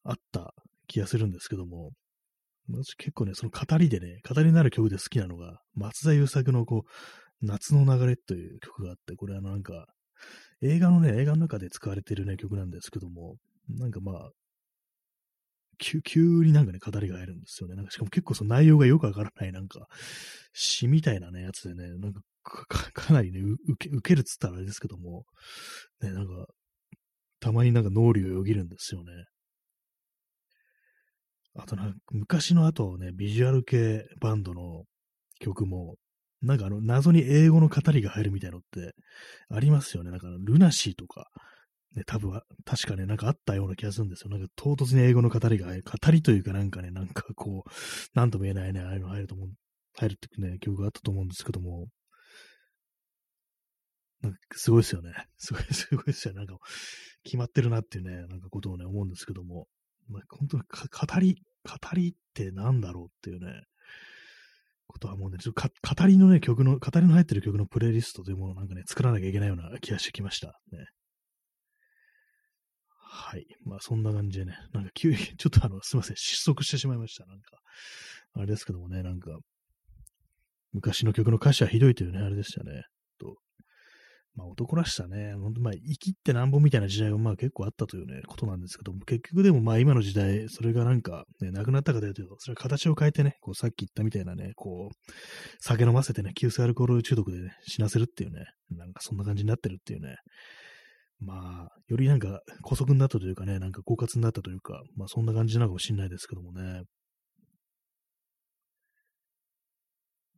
[0.04, 0.54] あった
[0.88, 1.92] 気がするんですけども、
[2.70, 9.88] 私結構ね、その語りでね、語りになる曲で好きなのが、松田優作のこう、夏の流れという曲があって、これあのなんか、
[10.62, 13.38] 映画のね、映画の中で使われてるね、曲なんですけども、
[13.68, 14.30] なんかまあ、
[15.80, 17.76] 急急になんかね、語りが入るんですよね。
[17.76, 19.88] なんかしかも結構その内容がよくわからない、なんか、
[20.54, 25.26] 詩みたいなね、やつでね、なんかか かなりね、受け、受けるっつったらあれですけども、
[26.02, 26.48] ね、なんか、
[27.40, 29.12] たまになんか脳裏をよぎるんですよね。
[31.56, 34.84] あとなんか、昔の後ね、ビジュアル系バンドの
[35.40, 35.96] 曲も、
[36.42, 38.94] なんかあの、謎に英語の語りが入るみたいのって
[39.50, 40.12] ありますよね。
[40.12, 41.30] なんか、ルナシーとか、
[41.96, 44.30] ね、多分、確かね、なんかあったような気がするんですよ。
[44.30, 45.84] なんか唐突に英語の語りが入る。
[45.84, 47.70] 語りというかなんかね、なんかこう、
[48.14, 49.50] なんとも言えないね、ああいうの入ると思う、
[49.98, 51.88] 入るってね、曲があったと思うんですけども、
[54.54, 55.14] すごいですよね。
[55.38, 56.34] すごい、すごいですよ。
[56.34, 56.58] なんか、
[57.24, 59.68] 決まってるなっていうね、なんかことをね、思うんですけども、
[60.08, 63.64] まあ、本当に語り、語りってなんだろうっていうね、
[64.88, 70.60] ことはもうね、ちょっと語りのね、曲の、語りの入ってる曲のプレイリストというものをなんかね、作らなきゃいけないような気がしてきました。
[70.72, 70.86] ね。
[73.10, 73.46] はい。
[73.64, 77.26] まあそんな感じでね、なんか急に、 ちょっとあの、すいません、失速してしまいました。
[77.26, 77.60] なんか、
[78.34, 79.38] あれですけどもね、なんか、
[80.72, 82.84] 昔の曲の歌詞はひどいというね、あれでしたね。
[83.18, 83.38] と
[84.38, 95.12] まあ男らしさね、ほんとまあ生きってなんぼみたいな時代がまあ結構あったというね、ことなんですけども、結局でもまあ今の時代、それがなんかね、なくなったかというと、それは形を変えてね、こうさっき言ったみたいなね、こう、
[95.60, 100.18] 酒飲ませてね、急性アルコール中毒でね、死なせるっていうね、なんかそんな感じになってるっていうね、
[101.20, 106.84] まあ、よりなんか、古速になったというかね、なんか狡猾になったというか、まあそんな感じなのかもしれないですけどもね。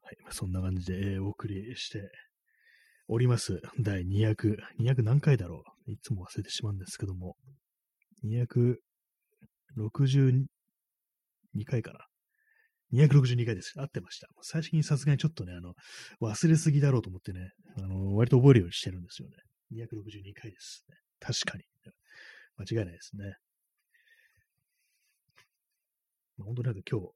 [0.02, 2.10] はい、そんな感じで、えー、お送りして
[3.12, 3.60] おります。
[3.80, 7.38] 第200、200何回だろういつも忘れてしまうんですけども、
[8.24, 8.76] 262
[11.66, 12.06] 回かな。
[12.94, 13.74] 262回です。
[13.78, 14.28] 合ってました。
[14.44, 15.74] 最初にさすがにちょっとね、あの、
[16.22, 17.50] 忘れすぎだろうと思ってね、
[17.80, 19.38] あの、割と覚えるようにしてるんですよね。
[19.74, 20.96] 262回ですね。
[21.20, 21.64] 確かに。
[22.58, 23.34] 間違いないですね。
[26.38, 27.08] 本当になんか今日、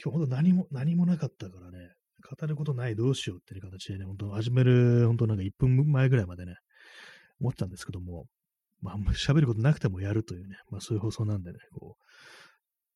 [0.00, 1.92] 今日本当何も、何もなかったからね、
[2.24, 6.54] 語ることないどうしようっていう形でね、本当始める、本当なんか1分前ぐらいまでね、
[7.40, 8.26] 思ったんですけども、
[8.80, 12.04] まあ、あんまり喋ることなくてもやるというね、まあそういう放送なんでね、こう、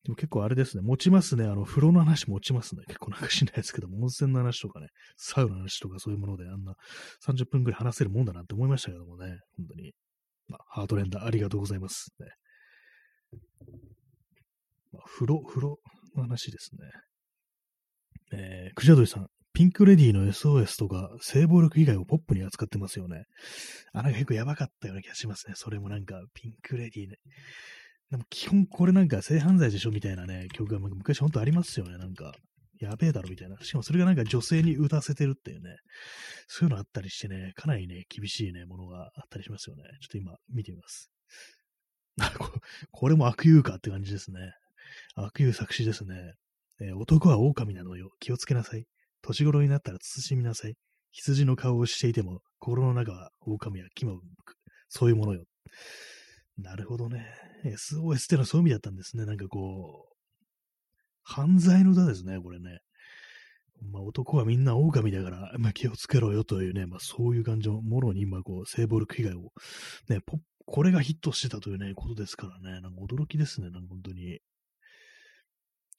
[0.03, 1.43] でも結構あれですね、持ちますね。
[1.45, 2.83] あの、風呂の話持ちますね。
[2.87, 6.75] 結構なんかしないですけども、温泉の話とかね、サウナの話とかそういうものであんな
[7.25, 9.91] 30分くらい話せるもんだなって思いましたけどもね、本当に。
[10.47, 12.11] まあ、ハートレンダーありがとうございます。
[12.19, 12.27] ね
[14.93, 15.79] まあ、風呂、風呂
[16.15, 16.87] の話ですね。
[18.31, 23.25] えー、クジャドリさん、ピンクレディの SOS とか、性暴力以外をポップに扱ってますよね。
[23.93, 25.53] あ、なんか結構やばかったような気がしますね。
[25.55, 27.17] それもなんか、ピンクレディね。
[28.11, 31.97] でも基本これなんか性犯罪でしょみたいなね、曲が昔本当ありますよね。
[31.97, 32.33] なんか、
[32.79, 33.57] やべえだろみたいな。
[33.61, 35.75] しかもそれがなんか女性に歌わせてるっていうね。
[36.47, 39.83] そういうのあったりしてね、かなりね、厳しいね、ものがあったりしますよね。
[40.01, 41.11] ちょっと今見てみます。
[42.91, 44.53] これも悪友かって感じですね。
[45.15, 46.33] 悪友作詞ですね。
[46.81, 48.11] えー、男は狼なのよ。
[48.19, 48.85] 気をつけなさい。
[49.21, 50.75] 年頃になったら慎みなさい。
[51.11, 54.55] 羊の顔をしていても、心の中は狼や牙を向く。
[54.87, 55.43] そういうものよ。
[56.57, 57.25] なるほどね。
[57.65, 59.25] SOS ってのはそういう意味だったんですね。
[59.25, 60.15] なんかこう、
[61.23, 62.79] 犯罪の歌ですね、これね。
[63.81, 69.51] まあ、男はみんな狼だから、まあ、気をつけろよというね、まあ、そういう感じのものに今、こう、性暴力被害を、
[70.09, 70.19] ね、
[70.65, 74.39] これがヒットしてたというね、ことですからね、なんか驚きですね、なんか本当に。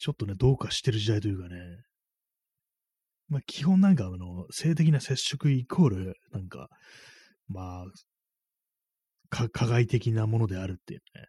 [0.00, 1.56] ちょっとね、どうかしてる時代というかね、
[3.28, 6.68] まあ、基本なんかあの、性的な接触イコール、なんか、
[7.48, 7.84] まあ、
[9.28, 11.26] 加害的なものであるっていうね。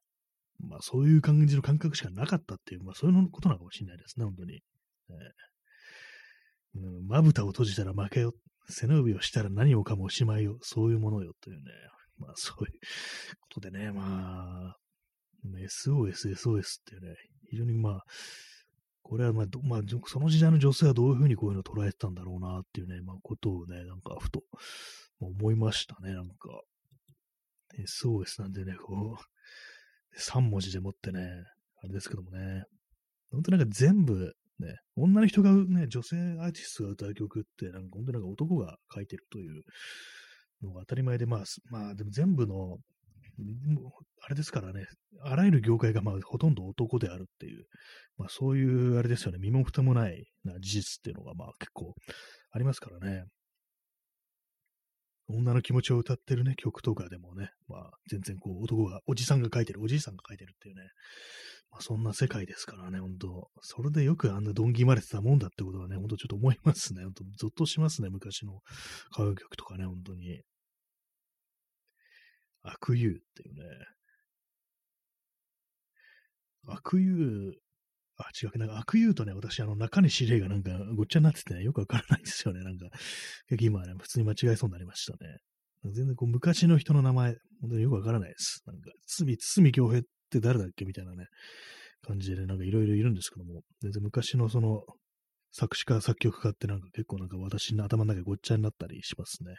[0.60, 4.56] まあ、そういう感じの感覚しかなかったっていう、まあ、そういうことなのかもしれないですね、本当に。
[4.56, 8.34] えー、うん、まぶたを閉じたら負けよ。
[8.70, 10.58] 背伸びをしたら何をかもおしまいよ。
[10.62, 11.64] そういうものよというね。
[12.18, 12.72] まあ、そういう
[13.42, 14.78] ことでね、まあ、
[15.46, 17.16] SOS、SOS っていうね、
[17.50, 18.04] 非常にまあ、
[19.04, 24.44] これはまあ、まあ、その時代の女性はどういうふうにこういうのを捉えてたんだろうなっていうね、まあ、ことをね、なんかふと
[25.20, 26.62] 思いましたね、なんか。
[27.80, 31.22] SOS なんでね、こう、3文字でもってね、
[31.84, 32.66] あれですけどもね、
[33.32, 39.64] 本当なんか全部、ね、女の人がね、女性アーティストが歌う曲って、なんか本当なんか男が書いてるという
[40.62, 42.78] のが当たり前で、まあ、まあでも全部の
[44.24, 44.86] あれですからね、
[45.24, 47.66] あらゆる業界がまあほとんど男であるっていう、
[48.18, 51.94] まあそういう、あれですよね、身も蓋もないな事実っていうのがまあ結構
[52.52, 53.26] ありますからね。
[55.34, 60.82] 女の気持ちを歌ってるね、曲とかでもね、まあ全然こう男が、おじさんが書いてる、おじいさんが書いてるっていうね、
[61.72, 63.50] まあそんな世界ですからね、ほんと。
[63.62, 67.04] それでよくあんなドンギまれてたもんだってことはね、ほんとちょっと思いますね。
[67.04, 68.60] ほんと、ゾッとしますね、昔の
[69.14, 70.42] 歌謡曲とかね、本当に。
[72.64, 73.62] 悪友っていうね。
[76.66, 77.54] 悪友、
[78.18, 82.64] あ、違う、なんか悪友とね、私、あの、中西礼がなんかごっちゃになっててね、よくわからないんですよね。
[82.64, 82.88] なんか、
[83.50, 85.38] 結今ね、普通に間違えそうになりましたね。
[85.86, 88.62] 全然こう、昔の人の名前、本当によくわからないです。
[88.68, 91.26] なんか、堤、堤京平って誰だっけみたいなね、
[92.06, 94.84] 感じで、なんかいろいろいるんですけども、全然昔のその、
[95.52, 99.56] 作詞家、作曲家ってなんか結構なんか私の頭の中ごっちゃになったりしますね。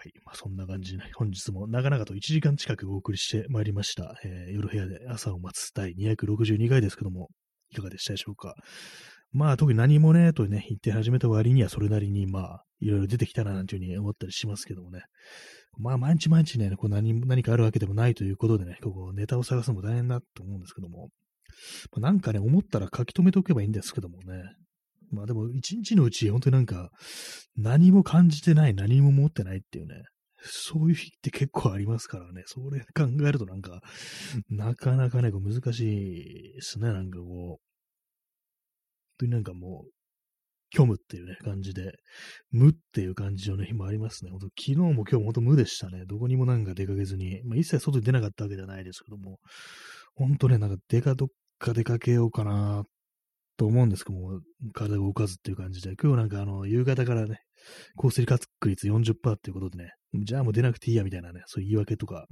[0.00, 0.14] はい。
[0.24, 4.18] まあ、そんな感じで、本日も長々と1時間近くお送りしてまいりました。
[4.24, 7.28] えー、夜部屋で朝を待つ第262回ですけども、
[7.70, 8.54] いかがでしたでしょうか。
[9.30, 15.02] まあ、特に何もね、とね、言って始めた割にはそれなりに、まあ、いろいろ出てきたななんていうふうに思ったりしますけどもね。
[15.76, 21.10] まあ、毎日毎日ね、こう何何かあるわけでもないということでね、ここネタを探すのも大変だと思うんですけども、
[21.92, 24.44] まあ、なんかね、思ったら書き留めておけばいいんですけどもね、
[25.10, 26.90] まあでも一日のうち本当になんか
[27.56, 29.94] 何も感じてない、何も持ってないっていうね、
[30.42, 33.80] そういう日って結構ありますからね、それ考えるとなんか、
[34.48, 37.58] なかなかね、難しいですね、なんかこう、本
[39.18, 39.90] 当になんかもう、
[40.72, 41.92] 虚無っていうね、感じで、
[42.52, 44.30] 無っていう感じの、日もありますね。
[44.30, 46.04] 本当昨日も今日も本当無でしたね。
[46.06, 49.40] どこにもなんか出かけずに、まあ、一切外に出なかったわけじゃないですけども、
[50.14, 52.84] 本当ね、なんか出かどっか出かけようかな
[53.60, 54.40] と思うんですけども、
[54.72, 57.42] 体が動かずっていう感じで、今日なんかあの、夕方からね、
[57.94, 62.24] 降水確率40%っていうことでね、じゃあもう出なくていいやみたいなね、そういう言い訳とか、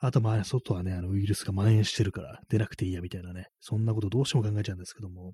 [0.00, 5.32] あとまあ、外はね、あの、ウイルスが蔓延してるから出なくていいやみたいなね、そんなことどうしても考えちゃうんですけども、やっ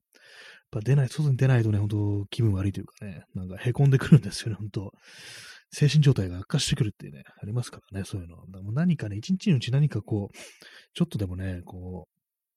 [0.73, 4.93] ぱ出ない、外に出ないとね、本当気分悪いというかね、なんか凹んでくるんですよね、本当
[5.71, 8.37] 精神状態が悪化してくるっていうね、ありますからね、そういうの。
[8.51, 10.37] だもう何かね、一日のうち何かこう、
[10.93, 12.09] ちょっとでもね、こ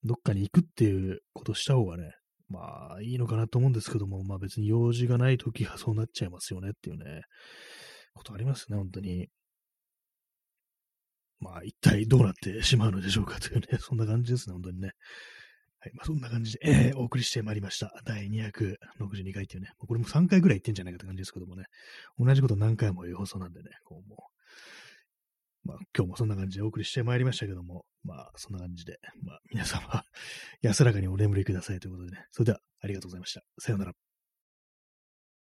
[0.03, 2.11] う、どっかに行くっていうことした方がね、
[2.53, 7.21] まあ、いいのかなと思うんですけども、まあ別に用事がないときはそうなっちゃいますよねっていうね、
[8.13, 9.27] ことありますね、本当に。
[11.39, 14.91] まあ、一体どうなってしまうのでしょうかというね、 そんな感じですね、本当にね。
[15.79, 17.91] はい、まあ、そんな感じで、えー、お送りしてまいりました。
[18.05, 21.65] 第262回っていうね、これも3回ぐらい言ってんじゃないかって感じですけどもね、
[22.17, 24.32] 同じこと何回も言う放送なんでね、こうもう、
[25.65, 30.03] まあ、今日もそんな感じでお送りしてまいりましたけども、まあ、そんな感じで、まあ、皆様、
[30.61, 32.25] 安らかにお眠りくださいということでね。
[32.31, 33.43] それでは、ありがとうございました。
[33.59, 33.93] さようなら。